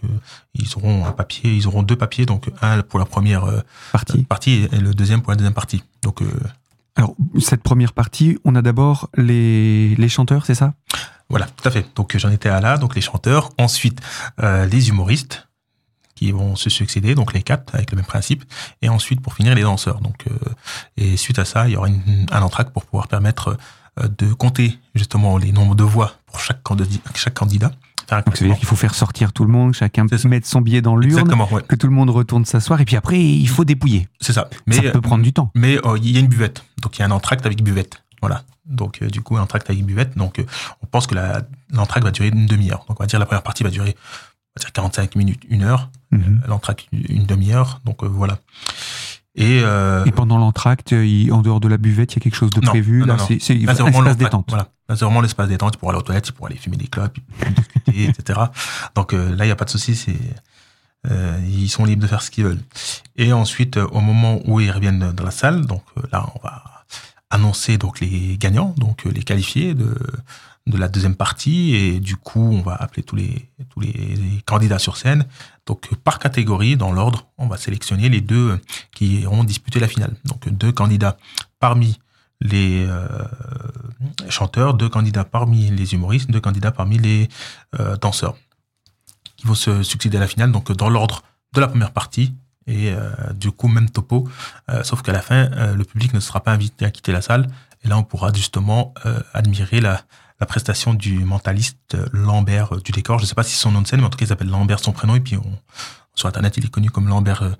ils 0.54 0.68
auront 0.76 1.04
un 1.04 1.12
papier. 1.12 1.54
Ils 1.54 1.66
auront 1.66 1.82
deux 1.82 1.96
papiers, 1.96 2.24
donc 2.24 2.50
un 2.62 2.80
pour 2.80 2.98
la 2.98 3.04
première 3.04 3.44
partie, 3.92 4.22
partie 4.22 4.66
et 4.72 4.78
le 4.78 4.94
deuxième 4.94 5.20
pour 5.20 5.30
la 5.30 5.36
deuxième 5.36 5.52
partie. 5.52 5.84
Donc 6.02 6.22
alors 6.96 7.14
cette 7.40 7.62
première 7.62 7.92
partie, 7.92 8.38
on 8.44 8.54
a 8.54 8.62
d'abord 8.62 9.10
les 9.16 9.94
les 9.96 10.08
chanteurs, 10.08 10.46
c'est 10.46 10.54
ça? 10.54 10.74
Voilà, 11.28 11.46
tout 11.46 11.66
à 11.66 11.70
fait. 11.70 11.86
Donc 11.94 12.16
j'en 12.16 12.30
étais 12.30 12.48
à 12.48 12.60
là, 12.60 12.76
donc 12.76 12.94
les 12.94 13.00
chanteurs, 13.00 13.50
ensuite 13.58 14.00
euh, 14.42 14.66
les 14.66 14.88
humoristes 14.88 15.48
qui 16.14 16.30
vont 16.30 16.54
se 16.54 16.70
succéder, 16.70 17.14
donc 17.16 17.32
les 17.32 17.42
quatre 17.42 17.74
avec 17.74 17.90
le 17.90 17.96
même 17.96 18.06
principe, 18.06 18.44
et 18.82 18.88
ensuite 18.88 19.20
pour 19.20 19.34
finir 19.34 19.54
les 19.54 19.62
danseurs. 19.62 20.00
Donc 20.00 20.26
euh, 20.30 20.38
et 20.96 21.16
suite 21.16 21.38
à 21.38 21.44
ça, 21.44 21.66
il 21.66 21.72
y 21.72 21.76
aura 21.76 21.88
une, 21.88 22.26
un 22.30 22.42
entracte 22.42 22.72
pour 22.72 22.84
pouvoir 22.84 23.08
permettre 23.08 23.56
de 23.96 24.32
compter 24.32 24.78
justement 24.94 25.38
les 25.38 25.52
nombres 25.52 25.74
de 25.74 25.84
voix 25.84 26.14
pour 26.26 26.40
chaque 26.40 26.62
candidat. 26.62 27.00
Chaque 27.14 27.34
candidat. 27.34 27.70
Donc 28.10 28.36
ça 28.36 28.44
veut 28.44 28.50
dire 28.50 28.58
qu'il 28.58 28.68
faut 28.68 28.76
faire 28.76 28.94
sortir 28.94 29.32
tout 29.32 29.44
le 29.44 29.50
monde, 29.50 29.74
chacun 29.74 30.06
mettre 30.26 30.46
son 30.46 30.60
billet 30.60 30.82
dans 30.82 30.96
l'urne, 30.96 31.28
que 31.66 31.76
tout 31.76 31.86
le 31.86 31.92
monde 31.92 32.10
retourne 32.10 32.44
s'asseoir, 32.44 32.80
et 32.80 32.84
puis 32.84 32.96
après 32.96 33.20
il 33.20 33.48
faut 33.48 33.64
dépouiller. 33.64 34.08
C'est 34.20 34.32
ça. 34.32 34.48
Mais 34.66 34.76
ça 34.76 34.90
peut 34.90 35.00
prendre 35.00 35.24
du 35.24 35.32
temps. 35.32 35.50
Mais 35.54 35.78
il 35.96 36.10
y 36.10 36.16
a 36.16 36.20
une 36.20 36.28
buvette, 36.28 36.64
donc 36.82 36.98
il 36.98 37.00
y 37.00 37.02
a 37.02 37.06
un 37.06 37.10
entracte 37.10 37.46
avec 37.46 37.62
buvette. 37.62 38.04
Voilà. 38.20 38.42
Donc 38.64 39.02
euh, 39.02 39.08
du 39.08 39.20
coup, 39.20 39.36
un 39.36 39.44
tract 39.44 39.68
avec 39.68 39.84
buvette. 39.84 40.16
Donc 40.16 40.38
euh, 40.38 40.46
on 40.82 40.86
pense 40.86 41.06
que 41.06 41.14
l'entracte 41.70 42.04
va 42.04 42.10
durer 42.10 42.28
une 42.28 42.46
demi-heure. 42.46 42.84
Donc 42.88 42.98
on 43.00 43.02
va 43.02 43.06
dire 43.06 43.18
la 43.18 43.26
première 43.26 43.42
partie 43.42 43.62
va 43.62 43.70
durer 43.70 43.94
on 44.56 44.60
va 44.60 44.64
dire 44.64 44.72
45 44.72 45.16
minutes, 45.16 45.42
une 45.48 45.62
heure. 45.62 45.90
Mm 46.10 46.40
L'entracte 46.48 46.86
une 46.92 47.26
demi-heure. 47.26 47.80
Donc 47.84 48.02
euh, 48.02 48.08
voilà. 48.08 48.38
Et, 49.36 49.58
et 49.58 50.12
pendant 50.12 50.38
l'entracte, 50.38 50.92
en 50.92 51.42
dehors 51.42 51.60
de 51.60 51.68
la 51.68 51.76
buvette, 51.76 52.12
il 52.12 52.16
y 52.16 52.18
a 52.18 52.22
quelque 52.22 52.36
chose 52.36 52.50
de 52.50 52.60
prévu? 52.60 53.04
là, 53.04 53.16
c'est 53.18 53.54
l'espace 53.54 54.16
détente. 54.16 54.46
Voilà. 54.48 54.68
c'est 54.88 55.04
vraiment 55.04 55.20
l'espace 55.20 55.48
détente. 55.48 55.76
Pour 55.76 55.90
aller 55.90 55.98
aux 55.98 56.02
toilettes, 56.02 56.30
pour 56.32 56.46
aller 56.46 56.56
fumer 56.56 56.76
des 56.76 56.86
clopes, 56.86 57.18
discuter, 57.56 58.04
etc. 58.04 58.40
Donc 58.94 59.12
là, 59.12 59.44
il 59.44 59.46
n'y 59.46 59.50
a 59.50 59.56
pas 59.56 59.64
de 59.64 59.70
souci. 59.70 59.96
C'est 59.96 60.16
ils 61.46 61.68
sont 61.68 61.84
libres 61.84 62.02
de 62.02 62.06
faire 62.06 62.22
ce 62.22 62.30
qu'ils 62.30 62.44
veulent. 62.44 62.62
Et 63.16 63.32
ensuite, 63.32 63.76
au 63.76 64.00
moment 64.00 64.40
où 64.46 64.60
ils 64.60 64.70
reviennent 64.70 65.12
dans 65.12 65.24
la 65.24 65.30
salle, 65.30 65.66
donc 65.66 65.82
là, 66.12 66.26
on 66.34 66.40
va 66.42 66.62
annoncer 67.34 67.76
donc 67.78 68.00
les 68.00 68.38
gagnants, 68.38 68.74
donc 68.78 69.06
euh, 69.06 69.10
les 69.10 69.22
qualifiés 69.22 69.74
de 69.74 69.94
de 70.66 70.78
la 70.78 70.88
deuxième 70.88 71.14
partie 71.14 71.74
et 71.74 72.00
du 72.00 72.16
coup 72.16 72.40
on 72.40 72.62
va 72.62 72.74
appeler 72.74 73.02
tous 73.02 73.16
les 73.16 73.50
candidats 74.46 74.78
sur 74.78 74.96
scène. 74.96 75.26
Donc 75.66 75.94
par 75.96 76.18
catégorie 76.18 76.76
dans 76.76 76.92
l'ordre, 76.92 77.26
on 77.38 77.46
va 77.46 77.56
sélectionner 77.56 78.08
les 78.08 78.20
deux 78.20 78.58
qui 78.92 79.26
auront 79.26 79.44
disputé 79.44 79.78
la 79.80 79.88
finale. 79.88 80.14
Donc 80.24 80.48
deux 80.48 80.72
candidats 80.72 81.16
parmi 81.58 81.98
les 82.40 82.86
euh, 82.86 83.06
chanteurs, 84.28 84.74
deux 84.74 84.88
candidats 84.88 85.24
parmi 85.24 85.70
les 85.70 85.94
humoristes, 85.94 86.30
deux 86.30 86.40
candidats 86.40 86.72
parmi 86.72 86.98
les 86.98 87.28
euh, 87.78 87.96
danseurs 87.96 88.36
qui 89.36 89.46
vont 89.46 89.54
se 89.54 89.82
succéder 89.82 90.16
à 90.16 90.20
la 90.20 90.28
finale. 90.28 90.52
Donc 90.52 90.72
dans 90.72 90.88
l'ordre 90.88 91.22
de 91.52 91.60
la 91.60 91.68
première 91.68 91.92
partie, 91.92 92.34
et 92.66 92.90
euh, 92.90 93.10
du 93.34 93.50
coup 93.50 93.68
même 93.68 93.90
topo, 93.90 94.28
sauf 94.82 95.02
qu'à 95.02 95.12
la 95.12 95.20
fin, 95.20 95.74
le 95.74 95.84
public 95.84 96.14
ne 96.14 96.20
sera 96.20 96.42
pas 96.42 96.52
invité 96.52 96.84
à 96.84 96.90
quitter 96.90 97.12
la 97.12 97.20
salle, 97.20 97.46
et 97.82 97.88
là 97.88 97.98
on 97.98 98.02
pourra 98.02 98.32
justement 98.32 98.94
admirer 99.34 99.80
la, 99.80 100.02
la 100.40 100.46
prestation 100.46 100.94
du 100.94 101.24
mentaliste 101.24 101.96
Lambert 102.12 102.76
du 102.82 102.92
décor. 102.92 103.18
Je 103.18 103.24
ne 103.24 103.28
sais 103.28 103.34
pas 103.34 103.42
si 103.42 103.54
c'est 103.54 103.62
son 103.62 103.72
nom 103.72 103.82
de 103.82 103.86
scène, 103.86 104.00
mais 104.00 104.06
en 104.06 104.10
tout 104.10 104.18
cas 104.18 104.24
il 104.24 104.28
s'appelle 104.28 104.48
Lambert 104.48 104.80
son 104.80 104.92
prénom, 104.92 105.14
et 105.14 105.20
puis 105.20 105.36
sur 106.14 106.28
Internet 106.28 106.56
il 106.56 106.64
est 106.64 106.70
connu 106.70 106.90
comme 106.90 107.08
Lambert 107.08 107.56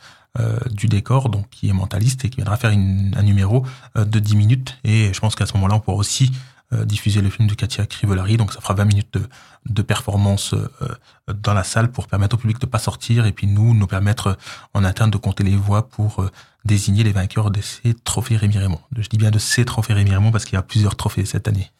du 0.71 0.89
décor, 0.89 1.29
donc 1.29 1.49
qui 1.51 1.69
est 1.69 1.73
mentaliste 1.73 2.25
et 2.25 2.31
qui 2.31 2.37
viendra 2.37 2.57
faire 2.57 2.71
un 2.71 3.23
numéro 3.23 3.65
de 3.95 4.19
10 4.19 4.37
minutes, 4.37 4.79
et 4.83 5.15
je 5.15 5.21
pense 5.21 5.37
qu'à 5.37 5.47
ce 5.47 5.55
moment-là 5.55 5.77
on 5.77 5.81
pourra 5.81 5.97
aussi 5.97 6.33
euh, 6.75 6.85
diffuser 6.85 7.21
le 7.21 7.29
film 7.29 7.47
de 7.47 7.55
Katia 7.55 7.85
Crivellari. 7.87 8.37
Donc 8.37 8.53
ça 8.53 8.61
fera 8.61 8.75
20 8.75 8.85
minutes 8.87 9.19
de, 9.67 9.83
performance 9.83 10.55
euh, 10.55 10.89
dans 11.33 11.53
la 11.53 11.63
salle 11.63 11.93
pour 11.93 12.07
permettre 12.09 12.37
au 12.37 12.39
public 12.39 12.59
de 12.59 12.67
pas 12.67 12.79
sortir 12.79 13.27
et 13.27 13.33
puis 13.33 13.47
nous, 13.47 13.75
nous 13.75 13.87
permettre 13.87 14.39
en 14.73 14.83
interne 14.83 15.11
de 15.11 15.19
compter 15.19 15.45
les 15.45 15.57
voix 15.57 15.89
pour 15.89 16.21
euh, 16.21 16.31
désigner 16.65 17.05
les 17.05 17.13
vainqueurs 17.13 17.51
de 17.51 17.61
ces 17.61 17.93
trophées 17.93 18.39
Rémi 18.39 18.57
Raymond. 18.57 18.81
Je 18.97 19.09
dis 19.09 19.19
bien 19.19 19.31
de 19.31 19.39
ces 19.39 19.67
trophées 19.67 19.93
Rémi 19.93 20.11
Raymond 20.11 20.33
parce 20.33 20.47
qu'il 20.47 20.55
y 20.55 20.59
a 20.59 20.63
plusieurs 20.63 20.97
trophées 20.97 21.27
cette 21.27 21.49
année. 21.49 21.71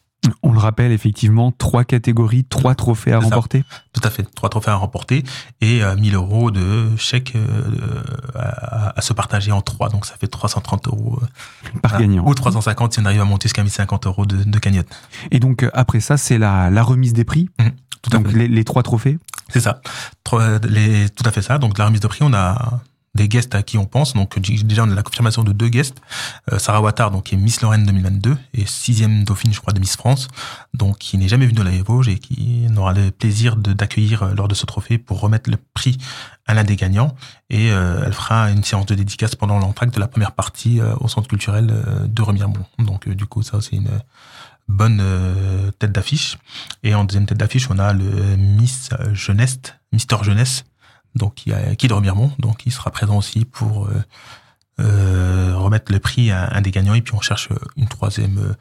On 0.43 0.51
le 0.51 0.59
rappelle 0.59 0.91
effectivement, 0.91 1.51
trois 1.51 1.83
catégories, 1.83 2.43
trois 2.45 2.75
trophées 2.75 3.13
à 3.13 3.19
remporter. 3.19 3.63
Tout 3.93 4.01
à 4.03 4.09
fait, 4.09 4.23
trois 4.35 4.49
trophées 4.49 4.71
à 4.71 4.75
remporter 4.75 5.23
et 5.61 5.81
1000 5.97 6.15
euros 6.15 6.51
de 6.51 6.95
chèque 6.97 7.33
à, 8.35 9.01
se 9.01 9.13
partager 9.13 9.51
en 9.51 9.61
trois. 9.61 9.89
Donc 9.89 10.05
ça 10.05 10.15
fait 10.19 10.27
330 10.27 10.87
euros 10.87 11.19
par 11.81 11.99
gagnant. 11.99 12.25
Ou 12.27 12.33
350 12.33 12.93
si 12.93 12.99
on 12.99 13.05
arrive 13.05 13.21
à 13.21 13.25
monter 13.25 13.47
jusqu'à 13.47 13.63
1050 13.63 14.07
euros 14.07 14.25
de, 14.25 14.43
de, 14.43 14.59
cagnotte. 14.59 14.87
Et 15.31 15.39
donc 15.39 15.63
euh, 15.63 15.69
après 15.73 15.99
ça, 15.99 16.17
c'est 16.17 16.37
la, 16.37 16.69
la, 16.69 16.83
remise 16.83 17.13
des 17.13 17.23
prix. 17.23 17.49
Mmh, 17.59 17.67
tout 18.01 18.09
donc 18.11 18.31
les, 18.31 18.47
les, 18.47 18.63
trois 18.63 18.83
trophées. 18.83 19.17
C'est 19.49 19.59
ça. 19.59 19.81
Les, 20.67 21.09
tout 21.09 21.23
à 21.25 21.31
fait 21.31 21.41
ça. 21.41 21.57
Donc 21.57 21.77
la 21.77 21.85
remise 21.85 22.01
de 22.01 22.07
prix, 22.07 22.19
on 22.23 22.33
a 22.33 22.81
des 23.15 23.27
guests 23.29 23.55
à 23.55 23.63
qui 23.63 23.77
on 23.77 23.85
pense. 23.85 24.13
Donc 24.13 24.37
déjà 24.39 24.83
on 24.83 24.91
a 24.91 24.95
la 24.95 25.01
confirmation 25.01 25.43
de 25.43 25.53
deux 25.53 25.69
guests, 25.69 26.01
euh, 26.51 26.59
Sarah 26.59 26.81
Wattard 26.81 27.11
donc 27.11 27.23
qui 27.23 27.35
est 27.35 27.37
Miss 27.37 27.61
Lorraine 27.61 27.85
2022 27.85 28.37
et 28.53 28.65
sixième 28.65 29.23
dauphine 29.23 29.53
je 29.53 29.59
crois 29.59 29.73
de 29.73 29.79
Miss 29.79 29.95
France, 29.95 30.27
donc 30.73 30.99
qui 30.99 31.17
n'est 31.17 31.27
jamais 31.27 31.45
venue 31.45 31.57
dans 31.57 31.63
la 31.63 31.71
Vosges 31.81 32.09
et 32.09 32.19
qui 32.19 32.67
aura 32.77 32.93
le 32.93 33.11
plaisir 33.11 33.55
d'accueillir 33.55 34.23
euh, 34.23 34.33
lors 34.35 34.47
de 34.47 34.53
ce 34.53 34.65
trophée 34.65 34.97
pour 34.97 35.19
remettre 35.19 35.49
le 35.49 35.57
prix 35.73 35.97
à 36.45 36.53
l'un 36.53 36.63
des 36.63 36.75
gagnants 36.75 37.15
et 37.49 37.71
euh, 37.71 38.03
elle 38.05 38.13
fera 38.13 38.51
une 38.51 38.63
séance 38.63 38.85
de 38.85 38.95
dédicace 38.95 39.35
pendant 39.35 39.57
l'entracte 39.57 39.95
de 39.95 39.99
la 39.99 40.07
première 40.07 40.33
partie 40.33 40.79
au 40.99 41.07
centre 41.07 41.27
culturel 41.27 41.73
de 42.05 42.21
Remiremont. 42.21 42.65
Donc 42.79 43.09
du 43.09 43.25
coup 43.25 43.41
ça 43.41 43.61
c'est 43.61 43.75
une 43.75 43.89
bonne 44.67 45.01
tête 45.79 45.91
d'affiche 45.91 46.37
et 46.83 46.93
en 46.93 47.03
deuxième 47.05 47.25
tête 47.25 47.37
d'affiche 47.37 47.69
on 47.69 47.79
a 47.79 47.93
le 47.93 48.35
Miss 48.35 48.89
Jeunesse, 49.13 49.59
Mister 49.91 50.17
Jeunesse 50.21 50.65
donc 51.15 51.35
qui, 51.35 51.53
a, 51.53 51.75
qui 51.75 51.87
de 51.87 51.93
Remiremont, 51.93 52.31
donc 52.39 52.65
il 52.65 52.71
sera 52.71 52.91
présent 52.91 53.17
aussi 53.17 53.45
pour 53.45 53.87
euh, 53.87 54.03
euh, 54.79 55.53
remettre 55.55 55.91
le 55.91 55.99
prix 55.99 56.31
à 56.31 56.55
un 56.55 56.61
des 56.61 56.71
gagnants. 56.71 56.93
Et 56.93 57.01
puis 57.01 57.13
on 57.15 57.21
cherche 57.21 57.49
une 57.77 57.87
troisième 57.87 58.37
euh, 58.37 58.53